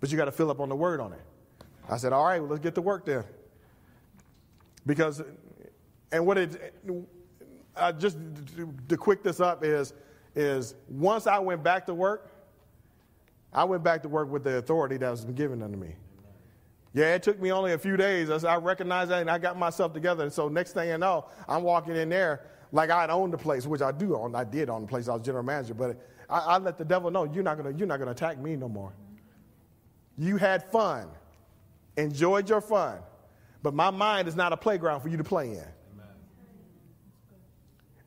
But 0.00 0.10
you 0.10 0.16
got 0.16 0.24
to 0.24 0.32
fill 0.32 0.50
up 0.50 0.60
on 0.60 0.68
the 0.68 0.76
word 0.76 0.98
on 0.98 1.12
it. 1.12 1.20
I 1.88 1.96
said, 1.96 2.12
All 2.12 2.24
right, 2.24 2.40
well, 2.40 2.50
let's 2.50 2.62
get 2.62 2.74
to 2.76 2.82
work 2.82 3.06
then. 3.06 3.24
Because, 4.86 5.22
and 6.10 6.26
what 6.26 6.38
it, 6.38 6.74
I 7.76 7.92
just 7.92 8.18
to 8.88 8.96
quick 8.96 9.22
this 9.22 9.40
up 9.40 9.64
is, 9.64 9.94
is 10.34 10.74
once 10.88 11.26
I 11.26 11.38
went 11.38 11.62
back 11.62 11.86
to 11.86 11.94
work, 11.94 12.30
I 13.52 13.64
went 13.64 13.82
back 13.82 14.02
to 14.02 14.08
work 14.08 14.30
with 14.30 14.44
the 14.44 14.56
authority 14.56 14.96
that 14.96 15.10
was 15.10 15.24
given 15.24 15.62
unto 15.62 15.76
me. 15.76 15.94
Yeah, 16.94 17.14
it 17.14 17.22
took 17.22 17.40
me 17.40 17.52
only 17.52 17.72
a 17.72 17.78
few 17.78 17.96
days. 17.96 18.30
I 18.44 18.56
recognized 18.56 19.10
that 19.10 19.20
and 19.20 19.30
I 19.30 19.38
got 19.38 19.58
myself 19.58 19.94
together. 19.94 20.24
And 20.24 20.32
so 20.32 20.48
next 20.48 20.72
thing 20.72 20.90
you 20.90 20.98
know, 20.98 21.26
I'm 21.48 21.62
walking 21.62 21.96
in 21.96 22.08
there 22.08 22.42
like 22.72 22.90
I'd 22.90 23.10
owned 23.10 23.32
the 23.32 23.38
place, 23.38 23.66
which 23.66 23.82
I 23.82 23.92
do 23.92 24.16
own. 24.16 24.34
I 24.34 24.44
did 24.44 24.68
own 24.68 24.82
the 24.82 24.86
place. 24.86 25.08
I 25.08 25.14
was 25.14 25.22
general 25.22 25.44
manager. 25.44 25.74
But 25.74 26.00
I, 26.28 26.38
I 26.38 26.58
let 26.58 26.78
the 26.78 26.84
devil 26.84 27.10
know 27.10 27.24
you're 27.24 27.42
not 27.42 27.56
gonna 27.56 27.72
you're 27.76 27.86
not 27.86 27.98
gonna 27.98 28.10
attack 28.10 28.38
me 28.38 28.56
no 28.56 28.68
more. 28.68 28.92
You 30.18 30.36
had 30.36 30.70
fun, 30.70 31.08
enjoyed 31.96 32.48
your 32.48 32.60
fun, 32.60 32.98
but 33.62 33.74
my 33.74 33.90
mind 33.90 34.28
is 34.28 34.36
not 34.36 34.52
a 34.52 34.56
playground 34.56 35.00
for 35.00 35.08
you 35.08 35.16
to 35.16 35.24
play 35.24 35.50
in. 35.50 35.64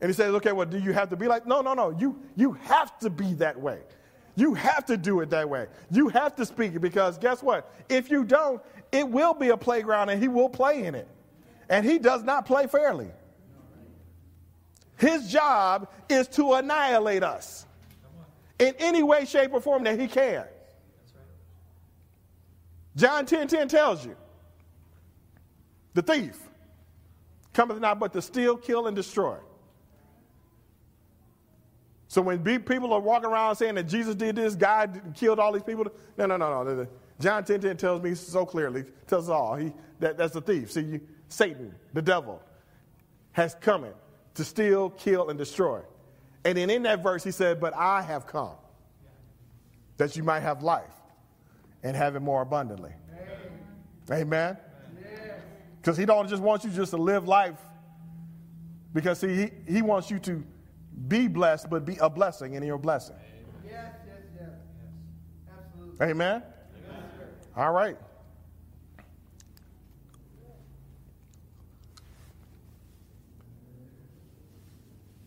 And 0.00 0.10
he 0.10 0.14
says, 0.14 0.34
okay, 0.34 0.52
well, 0.52 0.66
do 0.66 0.78
you 0.78 0.92
have 0.92 1.08
to 1.10 1.16
be 1.16 1.26
like? 1.26 1.46
No, 1.46 1.62
no, 1.62 1.72
no. 1.72 1.90
You 1.90 2.20
you 2.36 2.52
have 2.52 2.98
to 2.98 3.10
be 3.10 3.32
that 3.34 3.58
way. 3.58 3.80
You 4.34 4.52
have 4.52 4.84
to 4.86 4.98
do 4.98 5.20
it 5.20 5.30
that 5.30 5.48
way. 5.48 5.66
You 5.90 6.08
have 6.08 6.36
to 6.36 6.44
speak 6.44 6.74
it 6.74 6.80
because 6.80 7.16
guess 7.16 7.42
what? 7.42 7.72
If 7.88 8.10
you 8.10 8.22
don't, 8.22 8.60
it 8.92 9.08
will 9.08 9.32
be 9.32 9.48
a 9.48 9.56
playground 9.56 10.10
and 10.10 10.20
he 10.20 10.28
will 10.28 10.50
play 10.50 10.84
in 10.84 10.94
it. 10.94 11.08
And 11.70 11.84
he 11.84 11.98
does 11.98 12.22
not 12.22 12.44
play 12.46 12.66
fairly. 12.66 13.08
His 14.98 15.30
job 15.30 15.90
is 16.08 16.28
to 16.28 16.54
annihilate 16.54 17.22
us 17.22 17.66
in 18.58 18.74
any 18.78 19.02
way, 19.02 19.24
shape, 19.24 19.52
or 19.52 19.60
form 19.60 19.84
that 19.84 19.98
he 19.98 20.06
can. 20.06 20.44
John 22.96 23.26
10 23.26 23.48
10 23.48 23.68
tells 23.68 24.04
you 24.04 24.16
the 25.94 26.02
thief 26.02 26.38
cometh 27.52 27.80
not 27.80 27.98
but 27.98 28.12
to 28.14 28.22
steal, 28.22 28.56
kill, 28.56 28.86
and 28.86 28.96
destroy. 28.96 29.36
So 32.08 32.22
when 32.22 32.42
people 32.60 32.92
are 32.92 33.00
walking 33.00 33.28
around 33.28 33.56
saying 33.56 33.74
that 33.74 33.84
Jesus 33.84 34.14
did 34.14 34.36
this, 34.36 34.54
God 34.54 35.14
killed 35.14 35.38
all 35.38 35.52
these 35.52 35.62
people, 35.62 35.86
no, 36.16 36.26
no, 36.26 36.36
no, 36.36 36.62
no. 36.62 36.86
John 37.20 37.44
10 37.44 37.60
10 37.60 37.76
tells 37.76 38.02
me 38.02 38.14
so 38.14 38.46
clearly, 38.46 38.84
tells 39.06 39.28
us 39.28 39.30
all, 39.30 39.56
he, 39.56 39.72
that, 40.00 40.16
that's 40.16 40.34
the 40.34 40.40
thief. 40.40 40.72
See, 40.72 40.82
you, 40.82 41.00
Satan, 41.28 41.74
the 41.92 42.02
devil, 42.02 42.42
has 43.32 43.54
come 43.60 43.86
to 44.34 44.44
steal, 44.44 44.90
kill, 44.90 45.28
and 45.28 45.38
destroy. 45.38 45.80
And 46.44 46.56
then 46.56 46.70
in 46.70 46.82
that 46.84 47.02
verse, 47.02 47.24
he 47.24 47.30
said, 47.30 47.60
But 47.60 47.74
I 47.74 48.02
have 48.02 48.26
come 48.26 48.54
that 49.96 50.16
you 50.16 50.22
might 50.22 50.40
have 50.40 50.62
life 50.62 50.95
and 51.82 51.96
have 51.96 52.16
it 52.16 52.20
more 52.20 52.42
abundantly. 52.42 52.92
Amen? 54.10 54.56
Because 55.78 55.96
he 55.96 56.04
don't 56.04 56.28
just 56.28 56.42
want 56.42 56.64
you 56.64 56.70
just 56.70 56.90
to 56.90 56.96
live 56.96 57.28
life, 57.28 57.58
because 58.92 59.18
see, 59.20 59.50
he, 59.66 59.72
he 59.74 59.82
wants 59.82 60.10
you 60.10 60.18
to 60.20 60.44
be 61.08 61.28
blessed, 61.28 61.70
but 61.70 61.84
be 61.84 61.96
a 62.00 62.10
blessing 62.10 62.54
in 62.54 62.62
your 62.62 62.78
blessing. 62.78 63.16
Yes, 63.64 63.92
yes, 64.06 64.16
yes. 64.34 64.48
Absolutely. 65.48 66.06
Amen? 66.06 66.42
Amen. 66.42 67.02
All 67.56 67.72
right. 67.72 67.96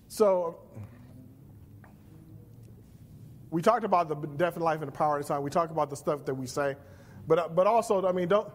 So, 0.08 0.58
we 3.52 3.62
talked 3.62 3.84
about 3.84 4.10
the 4.10 4.16
death 4.16 4.56
and 4.56 4.64
life 4.64 4.82
and 4.82 4.88
the 4.88 4.96
power 4.96 5.18
of 5.18 5.24
the 5.24 5.28
tongue. 5.28 5.44
We 5.44 5.50
talked 5.50 5.72
about 5.72 5.90
the 5.90 5.96
stuff 5.96 6.26
that 6.26 6.34
we 6.34 6.46
say, 6.46 6.76
but 7.28 7.40
uh, 7.40 7.48
but 7.48 7.68
also, 7.68 8.06
I 8.06 8.12
mean, 8.12 8.28
don't 8.28 8.50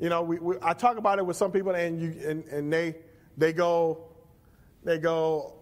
you 0.00 0.08
know? 0.08 0.22
We, 0.22 0.38
we 0.38 0.56
I 0.62 0.72
talk 0.72 0.96
about 0.96 1.18
it 1.18 1.26
with 1.26 1.36
some 1.36 1.52
people, 1.52 1.74
and 1.74 2.00
you 2.00 2.14
and, 2.26 2.44
and 2.44 2.72
they 2.72 2.96
they 3.36 3.52
go 3.52 4.08
they 4.82 4.98
go 4.98 5.54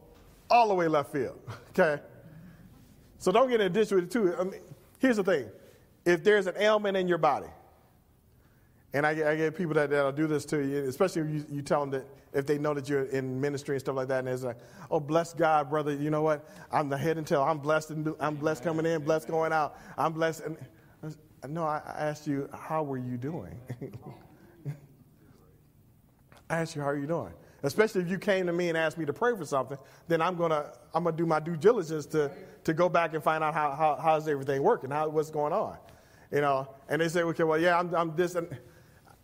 all 0.51 0.69
the 0.69 0.75
way 0.75 0.89
left 0.89 1.13
field. 1.13 1.39
Okay? 1.79 2.03
So 3.19 3.31
don't 3.31 3.49
get 3.49 3.61
in 3.61 3.69
a 3.69 3.71
ditch 3.71 3.93
with 3.93 4.05
it 4.05 4.11
too. 4.11 4.35
I 4.37 4.43
mean, 4.43 4.61
here's 4.99 5.17
the 5.17 5.23
thing: 5.23 5.49
if 6.05 6.25
there's 6.25 6.49
an 6.49 6.55
ailment 6.59 6.97
in 6.97 7.07
your 7.07 7.19
body, 7.19 7.47
and 8.95 9.07
I, 9.07 9.11
I 9.11 9.37
get 9.37 9.57
people 9.57 9.75
that, 9.75 9.91
that'll 9.91 10.13
do 10.13 10.27
this 10.27 10.45
to 10.47 10.59
you, 10.59 10.85
especially 10.89 11.23
if 11.23 11.29
you, 11.29 11.57
you 11.57 11.63
tell 11.63 11.81
them 11.81 11.91
that 11.91 12.07
if 12.33 12.47
they 12.47 12.59
know 12.59 12.75
that 12.75 12.89
you're 12.89 13.05
in 13.05 13.41
ministry 13.41 13.75
and 13.77 13.81
stuff 13.81 13.97
like 13.97 14.09
that, 14.09 14.21
and 14.21 14.29
it's 14.29 14.43
like, 14.43 14.59
oh, 14.91 15.01
bless 15.01 15.35
God, 15.35 15.69
brother. 15.71 15.95
You 15.95 16.11
know 16.11 16.23
what? 16.23 16.49
I'm 16.73 16.89
the 16.89 16.97
head 16.97 17.19
and 17.19 17.27
tail. 17.27 17.43
I'm 17.43 17.59
blessed 17.59 17.91
and 17.91 18.15
I'm 18.21 18.37
blessed 18.37 18.63
coming 18.65 18.87
in, 18.87 19.03
blessed 19.03 19.29
going 19.29 19.53
out. 19.53 19.79
I'm 19.97 20.13
blessed. 20.13 20.43
And 20.43 20.57
no, 21.49 21.65
I 21.65 21.81
asked 21.99 22.27
you, 22.27 22.49
how 22.53 22.83
were 22.83 22.99
you 22.99 23.17
doing? 23.17 23.55
I 26.51 26.61
asked 26.61 26.75
you, 26.75 26.83
how 26.83 26.89
are 26.89 26.99
you 26.99 27.07
doing? 27.07 27.33
Especially 27.63 28.03
if 28.03 28.09
you 28.09 28.19
came 28.19 28.47
to 28.47 28.53
me 28.53 28.69
and 28.69 28.79
asked 28.79 28.99
me 28.99 29.05
to 29.05 29.13
pray 29.13 29.37
for 29.37 29.45
something, 29.45 29.79
then 30.07 30.23
I'm 30.23 30.37
gonna 30.37 30.73
I'm 30.95 31.05
gonna 31.05 31.17
do 31.17 31.27
my 31.27 31.41
due 31.41 31.57
diligence 31.57 32.07
to 32.07 32.31
to 32.65 32.73
go 32.73 32.89
back 32.89 33.15
and 33.15 33.23
find 33.23 33.43
out 33.43 33.53
how, 33.53 33.73
how 33.73 33.99
how's 34.01 34.29
everything 34.29 34.63
working, 34.63 34.91
how 34.91 35.09
what's 35.09 35.31
going 35.31 35.53
on, 35.53 35.77
you 36.31 36.41
know. 36.41 36.69
And 36.89 37.03
they 37.03 37.09
say, 37.09 37.23
okay, 37.23 37.43
well, 37.43 37.59
yeah, 37.59 37.79
I'm, 37.79 37.93
I'm 37.95 38.15
this, 38.15 38.37
and 38.37 38.49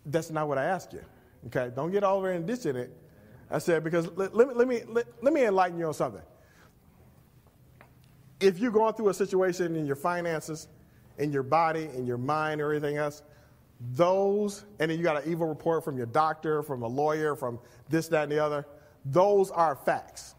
that's 0.05 0.29
not 0.29 0.47
what 0.47 0.57
I 0.57 0.65
asked 0.65 0.93
you. 0.93 1.01
Okay, 1.47 1.71
don't 1.75 1.91
get 1.91 2.03
all 2.03 2.17
over 2.17 2.31
and 2.31 2.49
in 2.49 2.75
it. 2.75 2.95
I 3.49 3.59
said 3.59 3.83
because 3.83 4.07
let, 4.15 4.35
let 4.35 4.47
me 4.47 4.53
let 4.55 4.67
me 4.67 4.81
let, 4.87 5.05
let 5.23 5.33
me 5.33 5.45
enlighten 5.45 5.77
you 5.77 5.85
on 5.85 5.93
something. 5.93 6.21
If 8.39 8.59
you're 8.59 8.71
going 8.71 8.93
through 8.95 9.09
a 9.09 9.13
situation 9.13 9.75
in 9.75 9.85
your 9.85 9.95
finances, 9.95 10.67
in 11.17 11.31
your 11.31 11.43
body, 11.43 11.89
in 11.95 12.05
your 12.05 12.17
mind, 12.17 12.61
or 12.61 12.71
anything 12.71 12.97
else, 12.97 13.23
those, 13.91 14.65
and 14.79 14.89
then 14.89 14.97
you 14.97 15.03
got 15.03 15.23
an 15.23 15.31
evil 15.31 15.47
report 15.47 15.83
from 15.83 15.97
your 15.97 16.05
doctor, 16.07 16.63
from 16.63 16.81
a 16.81 16.87
lawyer, 16.87 17.35
from 17.35 17.59
this, 17.89 18.07
that, 18.09 18.23
and 18.23 18.31
the 18.31 18.39
other, 18.39 18.65
those 19.05 19.51
are 19.51 19.75
facts. 19.75 20.35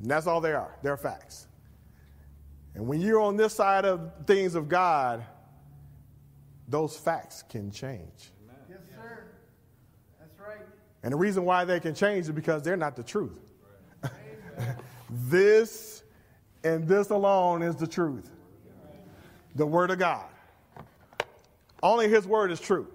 And 0.00 0.10
that's 0.10 0.26
all 0.26 0.40
they 0.40 0.52
are. 0.52 0.76
They're 0.82 0.96
facts. 0.96 1.46
And 2.74 2.86
when 2.86 3.00
you're 3.00 3.20
on 3.20 3.36
this 3.36 3.52
side 3.52 3.84
of 3.84 4.10
things 4.26 4.54
of 4.54 4.68
God, 4.68 5.24
those 6.70 6.96
facts 6.96 7.44
can 7.48 7.70
change. 7.70 8.30
Yes, 8.68 8.78
sir. 8.94 9.24
That's 10.18 10.38
right. 10.38 10.66
And 11.02 11.12
the 11.12 11.16
reason 11.16 11.44
why 11.44 11.64
they 11.64 11.80
can 11.80 11.94
change 11.94 12.26
is 12.26 12.32
because 12.32 12.62
they're 12.62 12.76
not 12.76 12.96
the 12.96 13.02
truth. 13.02 13.38
this 15.10 16.02
and 16.62 16.86
this 16.86 17.10
alone 17.10 17.62
is 17.62 17.76
the 17.76 17.86
truth 17.86 18.30
the 19.54 19.66
Word 19.66 19.90
of 19.90 19.98
God. 19.98 20.26
Only 21.82 22.08
His 22.08 22.26
Word 22.26 22.52
is 22.52 22.60
true. 22.60 22.86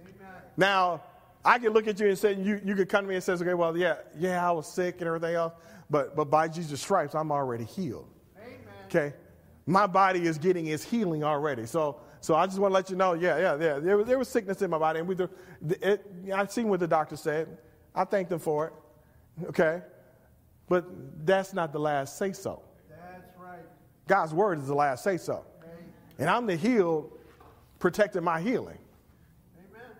Amen. 0.00 0.12
Now, 0.56 1.02
I 1.44 1.58
can 1.58 1.72
look 1.72 1.88
at 1.88 1.98
you 1.98 2.08
and 2.08 2.18
say, 2.18 2.34
you, 2.34 2.60
you 2.64 2.76
could 2.76 2.88
come 2.88 3.04
to 3.04 3.08
me 3.08 3.16
and 3.16 3.24
say, 3.24 3.32
okay, 3.32 3.54
well, 3.54 3.76
yeah, 3.76 3.96
yeah, 4.16 4.46
I 4.46 4.52
was 4.52 4.66
sick 4.66 4.96
and 5.00 5.08
everything 5.08 5.34
else, 5.34 5.54
but, 5.90 6.14
but 6.14 6.26
by 6.26 6.46
Jesus' 6.46 6.80
stripes, 6.80 7.14
I'm 7.14 7.32
already 7.32 7.64
healed. 7.64 8.08
Amen. 8.38 8.58
Okay? 8.86 9.12
My 9.66 9.86
body 9.86 10.24
is 10.24 10.38
getting 10.38 10.66
its 10.66 10.84
healing 10.84 11.24
already. 11.24 11.66
So, 11.66 12.00
so 12.22 12.36
I 12.36 12.46
just 12.46 12.60
want 12.60 12.70
to 12.70 12.74
let 12.74 12.88
you 12.88 12.94
know, 12.94 13.14
yeah, 13.14 13.36
yeah, 13.36 13.56
yeah. 13.60 13.78
There 13.80 13.96
was, 13.96 14.06
there 14.06 14.16
was 14.16 14.28
sickness 14.28 14.62
in 14.62 14.70
my 14.70 14.78
body, 14.78 15.00
and 15.00 15.08
we, 15.08 15.16
it, 15.82 16.06
I've 16.32 16.52
seen 16.52 16.68
what 16.68 16.78
the 16.78 16.86
doctor 16.86 17.16
said. 17.16 17.58
I 17.96 18.04
thanked 18.04 18.30
them 18.30 18.38
for 18.38 18.68
it. 18.68 19.46
Okay? 19.48 19.82
But 20.68 20.84
that's 21.26 21.52
not 21.52 21.72
the 21.72 21.80
last 21.80 22.16
say 22.16 22.32
so. 22.32 22.62
That's 22.88 23.36
right. 23.36 23.58
God's 24.06 24.32
word 24.32 24.60
is 24.60 24.68
the 24.68 24.74
last 24.74 25.02
say 25.02 25.16
so. 25.16 25.44
And 26.18 26.30
I'm 26.30 26.46
the 26.46 26.54
healed, 26.54 27.18
protecting 27.80 28.22
my 28.22 28.40
healing. 28.40 28.78
Amen. 29.58 29.90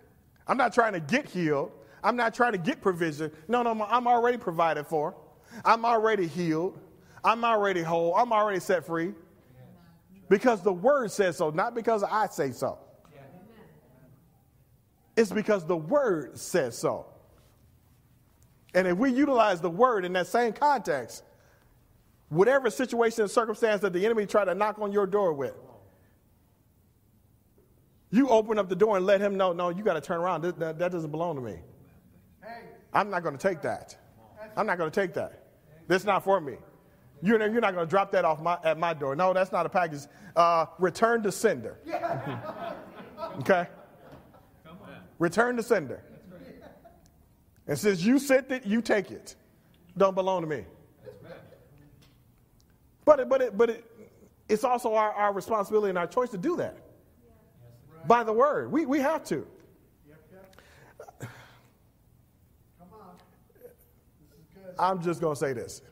I'm 0.46 0.56
not 0.56 0.72
trying 0.72 0.92
to 0.92 1.00
get 1.00 1.28
healed. 1.28 1.72
I'm 2.04 2.14
not 2.14 2.34
trying 2.34 2.52
to 2.52 2.58
get 2.58 2.80
provision. 2.80 3.32
No, 3.48 3.64
no, 3.64 3.84
I'm 3.90 4.06
already 4.06 4.38
provided 4.38 4.86
for. 4.86 5.16
I'm 5.64 5.84
already 5.84 6.28
healed. 6.28 6.78
I'm 7.24 7.44
already 7.44 7.82
whole. 7.82 8.14
I'm 8.14 8.32
already 8.32 8.60
set 8.60 8.86
free. 8.86 9.12
Because 10.32 10.62
the 10.62 10.72
word 10.72 11.10
says 11.10 11.36
so, 11.36 11.50
not 11.50 11.74
because 11.74 12.02
I 12.02 12.26
say 12.28 12.52
so. 12.52 12.78
It's 15.14 15.30
because 15.30 15.66
the 15.66 15.76
word 15.76 16.38
says 16.38 16.74
so. 16.74 17.04
And 18.72 18.88
if 18.88 18.96
we 18.96 19.12
utilize 19.12 19.60
the 19.60 19.68
word 19.68 20.06
in 20.06 20.14
that 20.14 20.26
same 20.26 20.54
context, 20.54 21.22
whatever 22.30 22.70
situation 22.70 23.20
and 23.20 23.30
circumstance 23.30 23.82
that 23.82 23.92
the 23.92 24.06
enemy 24.06 24.24
try 24.24 24.46
to 24.46 24.54
knock 24.54 24.78
on 24.78 24.90
your 24.90 25.06
door 25.06 25.34
with, 25.34 25.52
you 28.10 28.26
open 28.30 28.58
up 28.58 28.70
the 28.70 28.76
door 28.76 28.96
and 28.96 29.04
let 29.04 29.20
him 29.20 29.36
know, 29.36 29.52
no, 29.52 29.68
you 29.68 29.84
got 29.84 29.94
to 29.94 30.00
turn 30.00 30.18
around. 30.18 30.40
That, 30.40 30.58
that, 30.60 30.78
that, 30.78 30.92
doesn't 30.92 31.10
belong 31.10 31.36
to 31.36 31.42
me. 31.42 31.56
I'm 32.94 33.10
not 33.10 33.22
going 33.22 33.36
to 33.36 33.48
take 33.48 33.60
that. 33.60 33.98
I'm 34.56 34.64
not 34.64 34.78
going 34.78 34.90
to 34.90 34.98
take 34.98 35.12
that. 35.12 35.44
That's 35.88 36.04
not 36.04 36.24
for 36.24 36.40
me. 36.40 36.54
You're, 37.22 37.40
you're 37.40 37.60
not 37.60 37.74
going 37.74 37.86
to 37.86 37.90
drop 37.90 38.10
that 38.12 38.24
off 38.24 38.42
my, 38.42 38.58
at 38.64 38.78
my 38.78 38.94
door. 38.94 39.14
No, 39.14 39.32
that's 39.32 39.52
not 39.52 39.64
a 39.64 39.68
package. 39.68 40.00
Uh, 40.34 40.66
return 40.80 41.22
to 41.22 41.30
sender. 41.30 41.78
okay? 43.40 43.68
Return 45.20 45.56
to 45.56 45.62
sender. 45.62 46.02
And 47.68 47.78
since 47.78 48.02
you 48.02 48.18
sent 48.18 48.50
it, 48.50 48.66
you 48.66 48.82
take 48.82 49.12
it. 49.12 49.36
Don't 49.96 50.16
belong 50.16 50.40
to 50.42 50.48
me. 50.48 50.64
But 53.04 53.20
it, 53.20 53.28
but 53.28 53.40
it, 53.40 53.56
but 53.56 53.70
it, 53.70 53.84
it's 54.48 54.64
also 54.64 54.94
our, 54.94 55.12
our 55.12 55.32
responsibility 55.32 55.90
and 55.90 55.98
our 55.98 56.06
choice 56.06 56.30
to 56.30 56.38
do 56.38 56.56
that 56.56 56.76
by 58.06 58.24
the 58.24 58.32
word. 58.32 58.72
We, 58.72 58.84
we 58.86 58.98
have 58.98 59.24
to. 59.24 59.46
I'm 64.78 65.02
just 65.02 65.20
going 65.20 65.34
to 65.34 65.38
say 65.38 65.52
this. 65.52 65.82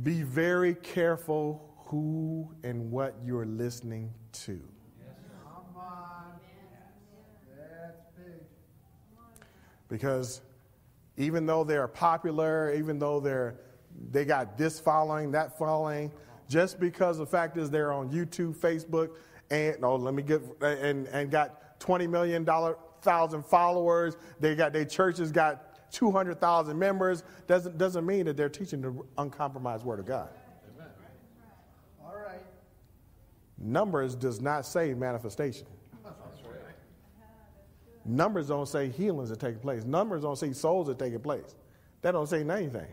Be 0.00 0.22
very 0.22 0.74
careful 0.74 1.68
who 1.86 2.50
and 2.62 2.90
what 2.90 3.14
you're 3.22 3.44
listening 3.44 4.10
to. 4.32 4.58
Because 9.88 10.40
even 11.18 11.44
though 11.44 11.64
they're 11.64 11.86
popular, 11.86 12.72
even 12.72 12.98
though 12.98 13.20
they're 13.20 13.56
they 14.10 14.24
got 14.24 14.56
this 14.56 14.80
following, 14.80 15.30
that 15.32 15.58
following, 15.58 16.10
just 16.48 16.80
because 16.80 17.18
the 17.18 17.26
fact 17.26 17.58
is 17.58 17.68
they're 17.68 17.92
on 17.92 18.10
YouTube, 18.10 18.56
Facebook, 18.56 19.10
and 19.50 19.78
no, 19.82 19.96
let 19.96 20.14
me 20.14 20.22
get 20.22 20.40
and 20.62 21.06
and 21.08 21.30
got 21.30 21.78
twenty 21.78 22.06
million 22.06 22.42
dollar 22.42 22.78
thousand 23.02 23.44
followers. 23.44 24.16
They 24.40 24.54
got 24.54 24.72
their 24.72 24.86
churches 24.86 25.30
got 25.30 25.90
two 25.92 26.10
hundred 26.10 26.40
thousand 26.40 26.78
members. 26.78 27.22
Doesn't 27.52 27.76
doesn't 27.76 28.06
mean 28.06 28.24
that 28.24 28.38
they're 28.38 28.48
teaching 28.48 28.80
the 28.80 28.94
uncompromised 29.18 29.84
word 29.84 29.98
of 30.00 30.06
God. 30.06 30.30
Amen. 30.74 30.88
All 32.02 32.14
right. 32.16 32.40
Numbers 33.58 34.14
does 34.14 34.40
not 34.40 34.64
say 34.64 34.94
manifestation. 34.94 35.66
Numbers 38.06 38.48
don't 38.48 38.66
say 38.66 38.88
healings 38.88 39.30
are 39.30 39.36
taking 39.36 39.60
place. 39.60 39.84
Numbers 39.84 40.22
don't 40.22 40.38
say 40.38 40.54
souls 40.54 40.88
are 40.88 40.94
taking 40.94 41.20
place. 41.20 41.54
That 42.00 42.12
don't 42.12 42.26
say 42.26 42.40
anything. 42.40 42.86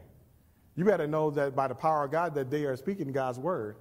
You 0.75 0.83
better 0.83 1.07
know 1.07 1.31
that 1.31 1.55
by 1.55 1.69
the 1.69 1.75
power 1.75 2.03
of 2.03 2.11
God 2.11 2.35
that 2.35 2.51
they 2.51 2.65
are 2.65 2.75
speaking 2.75 3.13
God's 3.13 3.39
word 3.39 3.77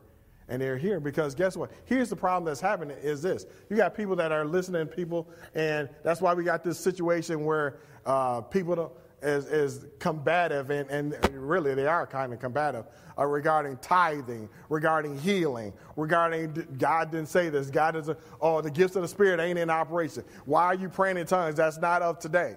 and 0.49 0.63
they're 0.63 0.79
here 0.79 1.01
because 1.01 1.35
guess 1.35 1.57
what? 1.57 1.73
Here's 1.87 2.09
the 2.09 2.15
problem 2.15 2.45
that's 2.45 2.61
happening 2.61 2.97
is 2.99 3.21
this. 3.21 3.47
You 3.69 3.77
got 3.77 3.97
people 3.97 4.15
that 4.15 4.31
are 4.31 4.45
listening 4.45 4.87
people, 4.87 5.29
and 5.57 5.89
that's 6.05 6.21
why 6.21 6.35
we 6.35 6.45
got 6.45 6.63
this 6.63 6.79
situation 6.79 7.45
where 7.45 7.81
uh, 8.07 8.43
people 8.43 8.77
is, 9.23 9.47
is 9.47 9.87
combative, 9.99 10.71
and, 10.71 10.89
and 10.91 11.15
really 11.33 11.75
they 11.75 11.87
are 11.87 12.07
kind 12.07 12.33
of 12.33 12.39
combative 12.39 12.87
uh, 13.19 13.27
regarding 13.27 13.77
tithing, 13.79 14.49
regarding 14.69 15.19
healing, 15.19 15.73
regarding 15.97 16.77
God 16.79 17.11
didn't 17.11 17.29
say 17.29 17.49
this. 17.49 17.69
God 17.71 17.97
is, 17.97 18.09
a, 18.09 18.17
oh, 18.41 18.61
the 18.61 18.71
gifts 18.71 18.97
of 18.97 19.03
the 19.03 19.09
Spirit 19.09 19.41
ain't 19.41 19.59
in 19.59 19.71
operation. 19.71 20.25
Why 20.45 20.65
are 20.65 20.75
you 20.75 20.89
praying 20.89 21.17
in 21.17 21.27
tongues? 21.27 21.57
That's 21.57 21.79
not 21.79 22.03
of 22.03 22.19
today. 22.19 22.57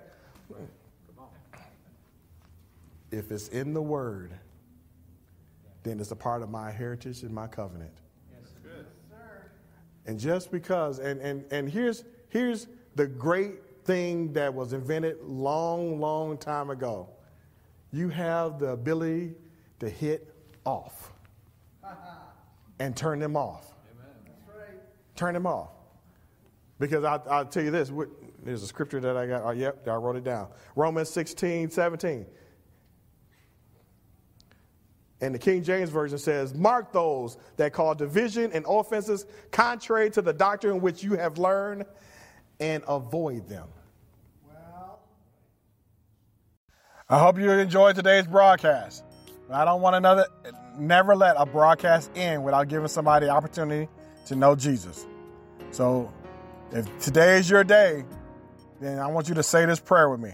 If 3.12 3.32
it's 3.32 3.48
in 3.50 3.74
the 3.74 3.82
Word, 3.82 4.32
then 5.84 6.00
it's 6.00 6.12
a 6.12 6.16
part 6.16 6.44
of 6.44 6.50
my 6.50 6.72
heritage 6.72 7.24
and 7.24 7.34
my 7.34 7.48
covenant. 7.48 7.92
Yes, 8.32 8.52
good. 8.64 8.86
And 10.06 10.20
just 10.20 10.52
because, 10.52 11.00
and, 11.00 11.20
and, 11.22 11.44
and 11.52 11.70
here's, 11.70 12.04
here's 12.30 12.68
the 12.96 13.08
great 13.08 13.56
thing 13.84 14.34
that 14.34 14.54
was 14.54 14.74
invented 14.74 15.18
long, 15.22 16.00
long 16.00 16.38
time 16.38 16.70
ago. 16.70 17.10
You 17.92 18.10
have 18.10 18.60
the 18.60 18.70
ability 18.70 19.34
to 19.80 19.90
hit 19.90 20.34
off 20.66 21.12
and 22.80 22.96
turn 22.96 23.20
them 23.20 23.36
off. 23.36 23.74
Right. 24.48 24.78
Turn 25.16 25.34
them 25.34 25.46
off. 25.46 25.72
Because 26.80 27.04
I, 27.04 27.18
will 27.18 27.46
tell 27.46 27.64
you 27.64 27.72
this 27.72 27.92
there's 28.44 28.64
a 28.64 28.68
scripture 28.68 29.00
that 29.00 29.16
I 29.16 29.28
got. 29.28 29.44
Oh, 29.44 29.52
yep, 29.52 29.88
I 29.88 29.96
wrote 29.96 30.16
it 30.16 30.24
down. 30.24 30.48
Romans 30.76 31.10
16, 31.10 31.70
17. 31.70 32.26
And 35.22 35.36
the 35.36 35.40
King 35.40 35.62
James 35.62 35.92
Version 35.92 36.18
says, 36.18 36.56
Mark 36.56 36.92
those 36.92 37.38
that 37.58 37.74
call 37.74 37.94
division 37.94 38.52
and 38.54 38.66
offenses 38.68 39.28
contrary 39.52 40.10
to 40.12 40.22
the 40.22 40.34
doctrine 40.34 40.82
which 40.82 41.04
you 41.04 41.14
have 41.14 41.38
learned 41.38 41.86
and 42.62 42.84
avoid 42.88 43.50
them. 43.50 43.68
I 47.10 47.20
hope 47.20 47.38
you 47.38 47.52
enjoyed 47.52 47.96
today's 47.98 48.26
broadcast. 48.26 49.04
I 49.52 49.66
don't 49.66 49.82
want 49.82 49.98
another, 49.98 50.28
never 50.78 51.14
let 51.14 51.36
a 51.38 51.46
broadcast 51.46 52.10
end 52.16 52.46
without 52.46 52.70
giving 52.70 52.88
somebody 52.88 53.26
the 53.26 53.34
opportunity 53.34 53.90
to 54.28 54.36
know 54.36 54.56
Jesus. 54.56 55.06
So 55.72 56.10
if 56.72 56.88
today 57.00 57.38
is 57.38 57.50
your 57.50 57.66
day, 57.66 58.06
then 58.80 59.00
I 59.00 59.08
want 59.08 59.28
you 59.28 59.36
to 59.36 59.44
say 59.44 59.66
this 59.66 59.82
prayer 59.82 60.10
with 60.10 60.22
me. 60.22 60.32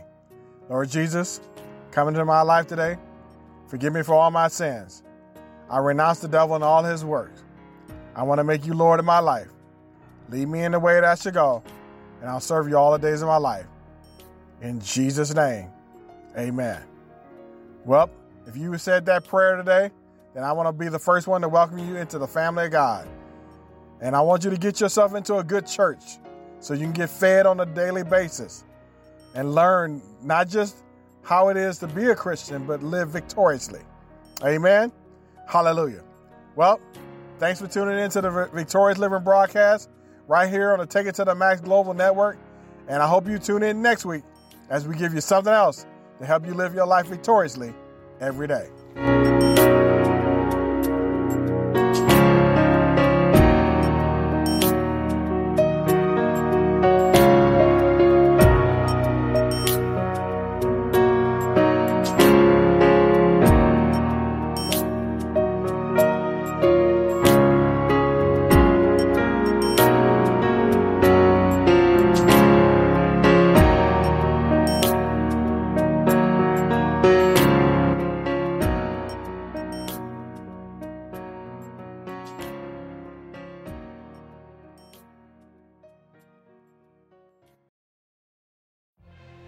Lord 0.70 0.90
Jesus, 0.90 1.42
come 1.90 2.10
into 2.10 2.24
my 2.26 2.44
life 2.44 2.68
today. 2.68 2.98
Forgive 3.68 3.94
me 3.94 4.04
for 4.04 4.14
all 4.14 4.30
my 4.30 4.48
sins. 4.48 5.02
I 5.70 5.80
renounce 5.80 6.20
the 6.20 6.28
devil 6.28 6.54
and 6.56 6.64
all 6.64 6.84
his 6.84 7.04
works. 7.04 7.44
I 8.16 8.24
want 8.24 8.38
to 8.38 8.44
make 8.44 8.68
you 8.68 8.74
Lord 8.74 9.00
of 9.00 9.06
my 9.06 9.20
life. 9.20 9.50
Lead 10.30 10.48
me 10.48 10.64
in 10.64 10.74
the 10.74 10.80
way 10.80 10.96
that 10.96 11.06
I 11.06 11.16
should 11.16 11.34
go, 11.34 11.64
and 12.22 12.30
I'll 12.30 12.40
serve 12.40 12.68
you 12.68 12.78
all 12.78 12.92
the 12.92 12.98
days 12.98 13.22
of 13.22 13.28
my 13.28 13.38
life. 13.38 13.66
In 14.62 14.80
Jesus' 14.80 15.34
name, 15.34 15.70
amen. 16.38 16.82
Well, 17.86 18.10
if 18.48 18.58
you 18.58 18.78
said 18.78 19.06
that 19.06 19.26
prayer 19.26 19.56
today, 19.56 19.92
then 20.34 20.44
I 20.44 20.52
want 20.52 20.68
to 20.68 20.74
be 20.74 20.90
the 20.90 21.00
first 21.00 21.28
one 21.28 21.42
to 21.42 21.50
welcome 21.50 21.80
you 21.80 21.98
into 21.98 22.18
the 22.18 22.28
family 22.28 22.66
of 22.66 22.72
God. 22.72 23.08
And 24.02 24.16
I 24.16 24.22
want 24.22 24.44
you 24.44 24.50
to 24.50 24.58
get 24.58 24.80
yourself 24.80 25.16
into 25.16 25.38
a 25.38 25.44
good 25.44 25.66
church 25.66 26.04
so 26.60 26.74
you 26.74 26.82
can 26.82 26.94
get 26.94 27.10
fed 27.10 27.46
on 27.46 27.60
a 27.60 27.66
daily 27.66 28.04
basis 28.04 28.64
and 29.36 29.54
learn 29.54 30.02
not 30.24 30.48
just 30.48 30.84
how 31.24 31.50
it 31.50 31.58
is 31.58 31.78
to 31.80 31.88
be 31.88 32.06
a 32.08 32.16
Christian, 32.16 32.66
but 32.66 32.82
live 32.82 33.10
victoriously. 33.10 33.82
Amen. 34.44 34.92
Hallelujah. 35.48 36.04
Well, 36.56 36.80
thanks 37.40 37.60
for 37.60 37.68
tuning 37.68 38.00
in 38.00 38.10
to 38.12 38.22
the 38.22 38.50
Victorious 38.54 38.98
Living 38.98 39.24
broadcast 39.24 39.90
right 40.28 40.50
here 40.50 40.74
on 40.74 40.80
the 40.80 40.86
Take 40.86 41.08
It 41.08 41.16
to 41.16 41.26
the 41.26 41.36
Max 41.36 41.62
Global 41.62 41.94
Network. 41.94 42.38
And 42.88 43.02
I 43.02 43.08
hope 43.08 43.28
you 43.28 43.40
tune 43.40 43.64
in 43.64 43.82
next 43.82 44.06
week 44.06 44.24
as 44.70 44.88
we 44.88 44.96
give 44.96 45.14
you 45.14 45.22
something 45.22 45.54
else 45.54 45.86
to 46.20 46.26
help 46.26 46.46
you 46.46 46.54
live 46.54 46.74
your 46.74 46.86
life 46.86 47.08
victoriously 47.08 47.74
every 48.20 48.48
day. 48.48 48.70